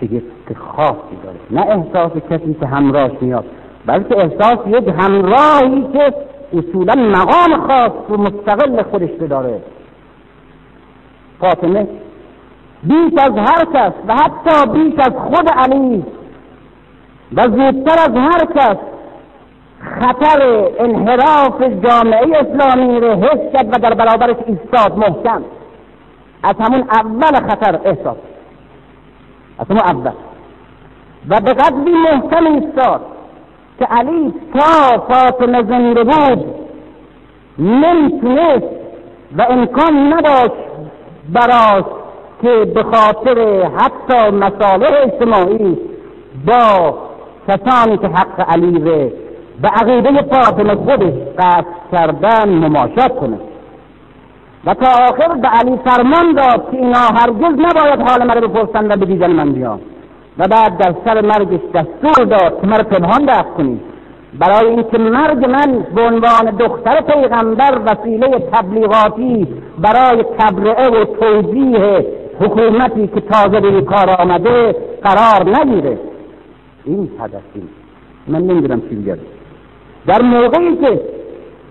شگفت 0.00 0.58
خاصی 0.58 1.16
داره. 1.22 1.36
نه 1.50 1.60
احساس 1.60 2.12
کسی 2.30 2.56
که 2.60 2.66
همراهش 2.66 3.12
میاد 3.20 3.44
بلکه 3.86 4.18
احساس 4.18 4.58
یک 4.66 4.88
همراهی 4.98 5.86
که 5.92 6.14
اصولا 6.58 6.94
مقام 6.94 7.66
خاص 7.66 7.92
و 8.10 8.16
مستقل 8.16 8.82
خودش 8.82 9.10
داره. 9.10 9.60
فاطمه 11.40 11.86
بیش 12.82 13.12
از 13.18 13.32
هر 13.36 13.64
کس 13.74 13.92
و 14.08 14.14
حتی 14.14 14.72
بیش 14.72 14.94
از 14.98 15.12
خود 15.12 15.48
علی 15.48 16.04
و 17.32 17.42
زودتر 17.42 18.02
از 18.02 18.16
هر 18.16 18.44
کس 18.54 18.76
خطر 19.80 20.68
انحراف 20.78 21.62
جامعه 21.62 22.38
اسلامی 22.38 23.00
رو 23.00 23.08
حس 23.08 23.52
کرد 23.52 23.68
و 23.68 23.78
در 23.78 23.94
برابرش 23.94 24.36
ایستاد 24.46 24.98
محکم. 24.98 25.42
از 26.42 26.54
همون 26.60 26.80
اول 26.80 27.48
خطر 27.48 27.80
احساس 27.84 28.16
از 29.60 29.70
اول. 29.70 30.12
و 31.28 31.40
به 31.40 31.52
قدری 31.52 31.92
محکم 31.92 32.46
ایستاد 32.46 33.00
که 33.78 33.84
علی 33.84 34.34
تا 34.54 34.98
فاطمه 34.98 35.62
زنده 35.62 36.04
بود 36.04 36.44
نمی‌تونست 37.58 38.74
و 39.36 39.42
امکان 39.42 40.12
نداشت 40.12 40.54
براست 41.32 41.90
که 42.42 42.64
به 42.74 42.82
خاطر 42.82 43.68
حتی 43.78 44.30
مصالح 44.30 44.90
اجتماعی 45.02 45.78
با 46.46 46.98
کسانی 47.48 47.98
که 47.98 48.08
حق 48.08 48.50
علی 48.50 48.78
ره 48.84 49.12
به 49.62 49.68
عقیده 49.68 50.22
فاطمه 50.22 50.74
خودش 50.74 51.14
قصد 51.38 51.66
کردن 51.92 52.48
مماشات 52.48 53.16
کنه. 53.20 53.38
و 54.66 54.74
تا 54.74 54.86
آخر 54.86 55.34
به 55.34 55.48
علی 55.48 55.78
فرمان 55.84 56.32
داد 56.32 56.70
که 56.70 56.76
اینا 56.76 56.98
هرگز 56.98 57.52
نباید 57.58 58.00
حال 58.08 58.26
مرا 58.26 58.48
بپرسند 58.48 58.90
و 58.90 58.96
به 58.96 59.06
دیدن 59.06 59.32
من 59.32 59.52
بیان 59.52 59.80
و 60.38 60.48
بعد 60.48 60.78
در 60.78 60.94
سر 61.04 61.20
مرگش 61.20 61.60
دستور 61.74 62.24
داد 62.24 62.60
که 62.60 62.66
مرا 62.66 62.84
پنهان 62.84 63.24
دفت 63.24 63.54
کنید 63.54 63.80
برای 64.38 64.66
اینکه 64.66 64.98
مرگ 64.98 65.44
من 65.44 65.86
به 65.94 66.02
عنوان 66.02 66.50
دختر 66.58 67.00
پیغمبر 67.00 67.80
وسیله 67.86 68.38
تبلیغاتی 68.52 69.48
برای 69.78 70.24
تبرئه 70.38 70.88
و 70.88 71.04
توجیه 71.04 72.06
حکومتی 72.40 73.06
که 73.06 73.20
تازه 73.20 73.60
به 73.60 73.82
کار 73.82 74.10
آمده 74.18 74.76
قرار 75.02 75.58
نگیره. 75.58 75.98
این 76.84 77.10
هدف 77.20 77.42
من 78.28 78.42
نمی‌دونم 78.42 78.80
چی 78.80 79.14
در 80.06 80.22
موقعی 80.22 80.76
که 80.76 81.00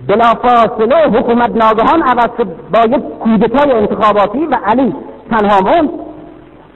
بلافاصله 0.07 1.19
حکومت 1.19 1.49
ناگهان 1.49 2.01
عوض 2.01 2.47
با 2.73 2.79
یک 2.95 3.03
کودتای 3.19 3.71
انتخاباتی 3.71 4.45
و 4.45 4.57
علی 4.65 4.95
تنها 5.31 5.59
موند 5.61 5.89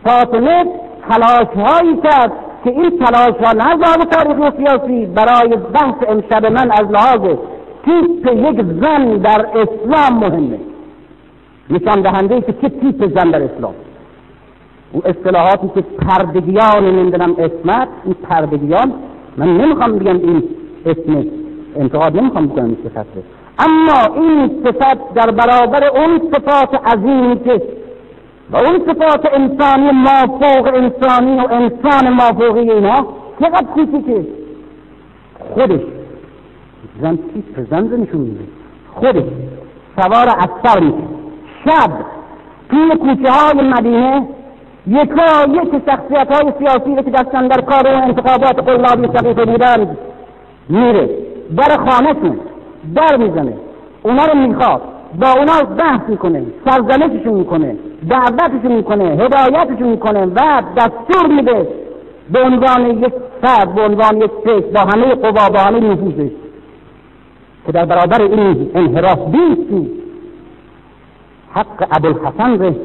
فاطمه 0.05 0.65
تلاش 1.09 1.47
هایی 1.47 1.97
کرد 2.03 2.31
که 2.63 2.69
این 2.69 2.99
تلاش 2.99 3.35
ها 3.43 3.51
نه 3.51 4.05
تاریخ 4.11 4.39
و 4.39 4.51
سیاسی 4.57 5.05
برای 5.05 5.57
بحث 5.73 5.95
امشب 6.07 6.45
من 6.45 6.71
از 6.71 6.91
لحاظ 6.91 7.37
تیپ 7.85 8.27
یک 8.33 8.65
زن 8.81 9.17
در 9.17 9.45
اسلام 9.45 10.19
مهمه. 10.19 10.59
نشان 11.69 12.01
دهنده 12.01 12.41
که 12.41 12.53
چه 12.53 12.69
تیپ 12.69 13.15
زن 13.15 13.31
در 13.31 13.43
اسلام؟ 13.43 13.73
او 14.91 15.01
اصطلاحاتی 15.05 15.71
که 15.75 15.81
پردگیان 15.81 16.85
نمی‌دونم 16.85 17.35
اسمت 17.37 17.87
این 18.05 18.13
پردگیان 18.13 18.93
من 19.37 19.57
نمی‌خوام 19.57 19.99
بگم 19.99 20.15
این 20.15 20.43
اسم 20.85 21.25
انتقاد 21.75 22.17
نمی‌خوام 22.17 22.47
بکنم 22.47 22.65
این 22.65 22.77
اما 23.59 24.15
این 24.15 24.63
صفت 24.63 25.13
در 25.13 25.31
برابر 25.31 25.83
اون 25.83 26.21
صفات 26.31 26.87
عظیمی 26.87 27.39
که 27.39 27.61
و 28.51 28.57
اون 28.57 28.79
صفات 28.87 29.33
انسانی 29.33 29.91
مافوق 29.91 30.67
انسانی 30.67 31.39
و 31.39 31.47
انسان 31.51 32.13
مافوقی 32.13 32.71
اینا 32.71 33.05
چقدر 33.39 33.65
کوچیکه؟ 33.65 34.25
خودش. 35.53 35.81
زن 37.01 37.15
تیپ 37.15 37.69
زن 37.69 37.83
نشون 37.83 38.21
میده 38.21 38.43
خودش. 38.93 39.23
سوار 39.95 40.27
اثر 40.29 40.79
میشه. 40.79 40.97
شب. 41.65 41.91
توی 42.69 42.89
کوچه 42.89 43.31
های 43.31 43.67
مدینه 43.67 44.27
یکا 44.87 45.45
یک 45.47 45.81
شخصیت 45.85 46.31
های 46.31 46.53
سیاسی 46.59 47.03
که 47.03 47.11
دستن 47.11 47.47
در 47.47 47.61
کار 47.61 47.87
انتخابات 47.87 48.69
قلابی 48.69 49.17
شقیقه 49.17 49.45
بودن 49.45 49.97
میره. 50.69 51.22
در 51.57 51.77
خانهشون 51.77 52.39
در 52.95 53.17
می‌زنه. 53.17 53.57
اونا 54.03 54.25
رو 54.25 54.39
می‌خواد. 54.39 54.81
با 55.19 55.27
اونا 55.37 55.75
بحث 55.77 56.01
می‌کنه 56.07 56.45
سرزنششون 56.65 57.33
می‌کنه 57.33 57.75
دعوتشون 58.09 58.71
می‌کنه 58.71 59.03
هدایتشون 59.03 59.87
می‌کنه 59.87 60.25
و 60.25 60.63
دستور 60.77 61.27
میده 61.27 61.67
به 62.31 62.39
عنوان 62.39 62.85
یک 62.85 63.13
فرد 63.41 63.75
به 63.75 63.81
عنوان 63.81 64.17
یک 64.17 64.31
فکر 64.43 64.67
با 64.67 64.79
همه 64.79 65.15
قوا 65.15 65.49
با 65.49 65.59
همه 65.59 65.79
نفوذش. 65.79 66.31
که 67.65 67.71
در 67.71 67.85
برابر 67.85 68.21
این 68.21 68.71
انحراف 68.75 69.19
بیستی 69.25 69.91
حق 71.53 71.87
ابوالحسن 71.91 72.59
ره. 72.59 72.75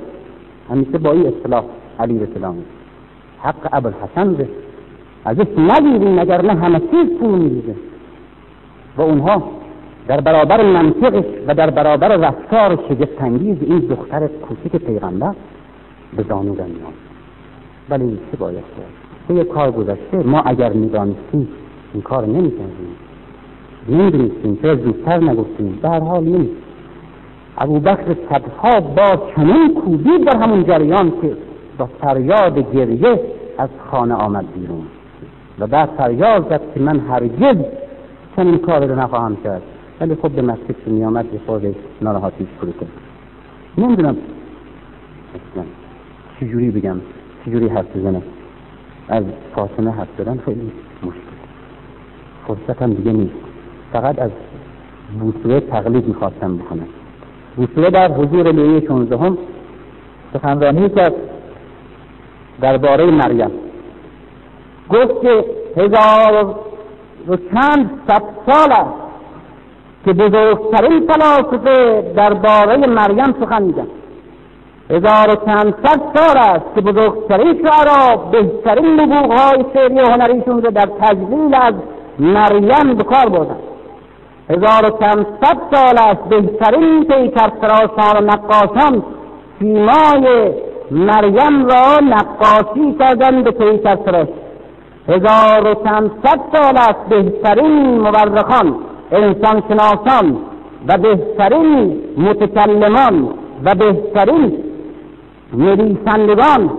همیشه 0.71 0.99
با 0.99 1.12
این 1.12 1.27
اصطلاح 1.27 1.64
علی 2.01 2.19
السلام 2.19 2.57
حق 3.43 3.69
ابوالحسن 3.73 4.37
ره. 4.37 4.49
ازش 5.25 5.47
نگیریم 5.59 6.21
مگر 6.21 6.43
نه 6.43 6.55
همه 6.55 6.81
چیز 6.81 7.19
پول 7.21 7.39
میده 7.39 7.75
و 8.99 9.03
اونها 9.03 9.43
در 10.09 10.21
برابر 10.21 10.63
منطقش 10.63 11.25
و 11.47 11.55
در 11.55 11.71
برابر 11.71 12.09
رفتار 12.09 12.79
شگفتانگیز 12.89 13.57
این 13.61 13.79
دختر 13.79 14.27
کوچک 14.27 14.77
پیغمبر 14.77 15.35
به 16.17 16.23
زانو 16.29 16.53
میان. 16.53 16.95
ولی 17.91 18.19
چه 18.31 18.37
باید 18.37 18.65
کرد 18.77 19.37
یک 19.39 19.49
کار 19.49 19.71
گذشته 19.71 20.17
ما 20.25 20.41
اگر 20.41 20.73
می‌دانستیم 20.73 21.49
این 21.95 22.03
کار 22.03 22.27
نمی‌کردیم. 22.27 22.97
نمی‌دونستیم 23.89 24.59
چرا 24.63 24.75
زودتر 24.75 25.19
نگفتیم. 25.19 25.79
به 25.83 25.89
هر 25.89 26.01
حال 26.01 26.25
نیست 26.25 26.53
ابوبکر 27.59 28.17
صدها 28.31 28.81
با 28.81 29.23
چنین 29.37 29.75
کوبید 29.75 30.25
در 30.25 30.37
همون 30.37 30.65
جریان 30.65 31.13
که 31.23 31.37
با 31.79 31.87
فریاد 32.01 32.73
گریه 32.73 33.21
از 33.59 33.69
خانه 33.91 34.15
آمد 34.15 34.45
بیرون. 34.55 34.83
و 35.59 35.67
بعد 35.67 35.89
فریاد 35.99 36.49
زد 36.49 36.61
که 36.75 36.81
من 36.81 36.99
هرگز 36.99 37.57
چنین 38.39 38.59
کاری 38.59 38.86
رو 38.86 38.95
نخواهم 38.95 39.36
کرد. 39.45 39.62
ولی 40.01 40.14
خب 40.14 40.28
به 40.28 40.43
مسجد 40.43 40.84
که 40.84 40.91
میآمد 40.91 41.34
یه 41.34 41.41
خورده 41.47 41.74
ناراحتیش 42.03 42.47
فرو 42.61 42.72
کرد. 42.72 42.89
نمی‌دونم. 43.78 44.16
چجوری 46.41 46.70
بگم؟ 46.70 46.97
چجوری 47.47 47.68
حرف 47.68 47.97
بزنم؟ 47.97 48.22
از 49.09 49.24
فاطمه 49.55 49.91
حرف 49.91 50.09
زدن 50.18 50.39
خیلی 50.45 50.72
مشکل. 51.03 51.18
فرصتم 52.47 52.93
دیگه 52.93 53.12
نیست. 53.12 53.34
فقط 53.93 54.18
از 54.18 54.30
بوسوه 55.20 55.61
تقلید 55.61 56.09
می‌خواستم 56.09 56.57
بکنم. 56.57 56.89
بوسوه 57.57 57.91
در 57.91 58.12
حضور 58.12 58.53
لیه 58.53 58.86
شونزدهم 58.86 59.39
سخنرانی 60.32 60.89
کرد. 60.89 61.14
درباره 62.61 63.05
مریم. 63.05 63.51
گفت 64.91 65.20
که 65.22 65.45
هزار 65.76 66.55
و 67.29 67.37
چند 67.37 67.91
صد 68.09 68.23
سال 68.47 68.73
است 68.73 69.09
که 70.05 70.12
بزرگترین 70.12 71.07
فلاسفه 71.07 72.03
درباره 72.16 72.77
مریم 72.77 73.35
سخن 73.41 73.62
میگن 73.62 73.87
هزار 74.91 75.31
و 75.31 75.37
چند 75.47 75.75
صد 75.85 76.01
سال 76.14 76.39
است 76.39 76.64
که 76.75 76.81
بزرگترین 76.81 77.62
شعرا 77.62 78.16
بهترین 78.16 79.01
نبوغهای 79.01 79.64
شعری 79.75 79.95
و 79.95 80.07
هنریشون 80.07 80.62
رو 80.62 80.71
در 80.71 80.89
تجلیل 81.01 81.55
از 81.55 81.75
مریم 82.19 82.95
به 82.95 83.05
کار 83.05 83.29
بردن. 83.29 83.57
هزار 84.51 84.87
و 84.87 84.99
چند 85.01 85.27
صد 85.41 85.59
سال 85.73 85.99
است 85.99 86.23
بهترین 86.29 87.05
پیکرسراسان 87.05 88.16
و 88.16 88.21
نقاشان 88.21 89.03
سیمای 89.59 90.53
مریم 90.91 91.66
را 91.66 91.99
نقاشی 92.03 92.95
کردن 92.99 93.43
به 93.43 93.51
پیکرسراش 93.51 94.29
هزار 95.09 95.67
و 95.67 95.75
چند 95.75 96.11
صد 96.25 96.41
سال 96.53 96.77
است 96.77 97.09
بهترین 97.09 98.01
مورخان 98.01 98.75
انسانشناسان 99.13 100.37
و 100.89 100.99
بهترین 100.99 102.01
متکلمان 102.17 103.29
و 103.65 103.75
بهترین 103.75 104.59
نویسندگان 105.53 106.71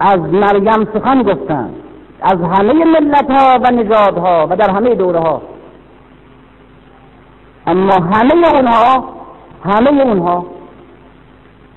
از 0.00 0.20
مریم 0.20 0.84
سخن 0.94 1.22
گفتند 1.22 1.74
از 2.22 2.38
همه 2.40 2.84
ملت 2.84 3.30
ها 3.30 3.58
و 3.64 3.70
نژادها 3.70 4.46
و 4.50 4.56
در 4.56 4.70
همه 4.70 4.94
دوره 4.94 5.18
ها 5.18 5.42
اما 7.66 7.94
همه 7.94 8.54
اونها 8.54 9.04
همه 9.64 10.02
اونها 10.02 10.46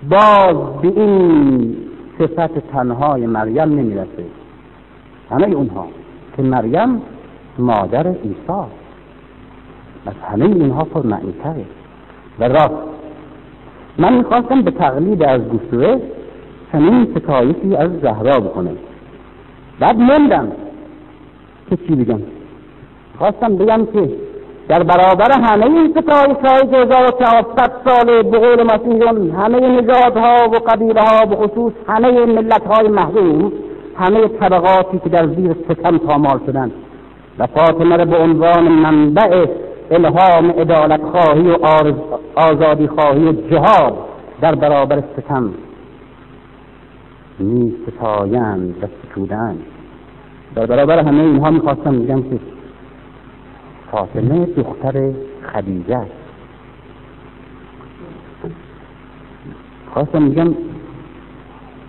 باز 0.10 0.56
به 0.82 0.88
این 0.88 1.78
صفت 2.20 2.60
تنهای 2.72 3.26
مریم 3.26 3.70
نمی‌رسه. 3.70 4.37
همه 5.30 5.56
اونها. 5.56 5.88
که 6.38 6.44
مریم 6.44 7.02
مادر 7.60 8.08
عیسی 8.08 8.68
از 10.06 10.14
همه 10.32 10.46
اینها 10.46 10.84
پر 10.84 11.02
تره 11.44 11.66
و 12.40 12.44
راست. 12.44 12.74
من 13.98 14.14
می‌خواستم 14.14 14.62
به 14.62 14.72
تقلید 14.72 15.24
از 15.24 15.42
گوشوه 15.42 16.00
چنین 16.72 17.16
ستایشی 17.16 17.76
از 17.76 17.90
زهرا 18.02 18.40
بکنه 18.40 18.72
بعد 19.80 19.98
موندم 20.00 20.52
که 21.70 21.78
چی 21.78 21.96
بگم. 21.96 22.20
خواستم 23.18 23.56
بگم 23.56 23.86
که 23.86 24.10
در 24.68 24.84
برابر 24.84 25.32
همه 25.32 25.66
این 25.66 25.92
ستایش 25.92 26.38
های 26.46 26.68
که 26.68 26.78
هزار 26.78 27.16
و 27.58 27.68
ساله 27.86 28.24
به 28.24 28.40
قول 28.40 28.64
مسیحیون 28.64 29.32
همه 29.32 29.60
نژادها 29.60 30.50
و 30.50 30.56
قبیله 30.56 31.02
ها 31.02 31.26
به 31.26 31.36
خصوص 31.36 31.74
همه 31.88 32.26
ملت 32.26 32.68
های 32.68 32.88
محروم 32.88 33.52
همه 34.00 34.28
طبقاتی 34.28 35.00
که 35.00 35.10
در 35.10 35.28
زیر 35.28 35.56
ستم 35.70 35.98
پامال 35.98 36.40
شدند. 36.46 36.72
و 37.40 37.48
فاطمه 37.48 38.06
به 38.06 38.18
عنوان 38.18 38.68
منبع 38.68 39.46
الهام 39.92 40.54
ادالت 40.58 41.02
خواهی 41.02 41.50
و 41.52 41.58
آزادی 42.36 42.88
خواهی 42.88 43.24
و 43.24 43.32
جهاد 43.32 43.94
در 44.42 44.56
برابر 44.56 45.04
ستم. 45.18 45.54
می 47.40 47.76
ستایند 47.88 48.76
و 48.84 48.88
ستودند 48.88 49.60
در 50.56 50.66
برابر 50.66 51.00
همه 51.00 51.24
اینها 51.24 51.52
می‌خواستم 51.52 52.00
بگم 52.00 52.22
که 52.22 52.40
فاطمه 53.92 54.46
دختر 54.46 55.12
خدیجه 55.54 55.96
است. 55.96 56.12
خواستم 59.94 60.30
بگم 60.30 60.54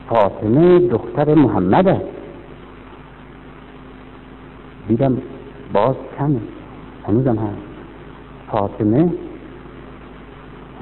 فاطمه 0.08 0.78
دختر 0.78 1.34
محمد 1.34 1.88
است 1.88 2.04
دیدم 4.88 5.16
باز 5.72 5.96
کمه. 6.18 6.40
هنوزم 7.08 7.36
هست. 7.36 7.62
فاطمه 8.50 9.12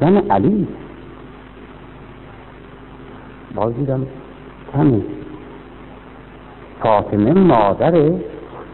زن 0.01 0.17
علی. 0.17 0.67
باز 3.55 3.75
دیدم 3.75 4.07
کمه. 4.73 5.01
فاطمه 6.83 7.33
مادر 7.33 8.11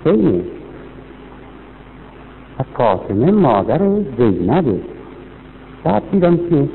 حسینه. 0.05 0.41
و 2.59 2.63
فاطمه 2.75 3.31
مادر 3.31 3.79
زینبه. 4.19 4.81
بعد 5.85 6.03
دیدم 6.11 6.37
که 6.37 6.69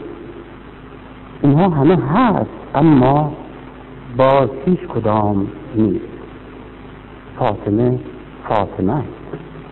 اینها 1.42 1.70
همه 1.70 1.96
هست 1.96 2.50
اما 2.76 3.34
باز 4.18 4.50
هیچ 4.66 4.80
کدام 4.80 5.48
نیست. 5.76 6.06
فاطمه 7.40 8.00
فاطمه. 8.50 9.04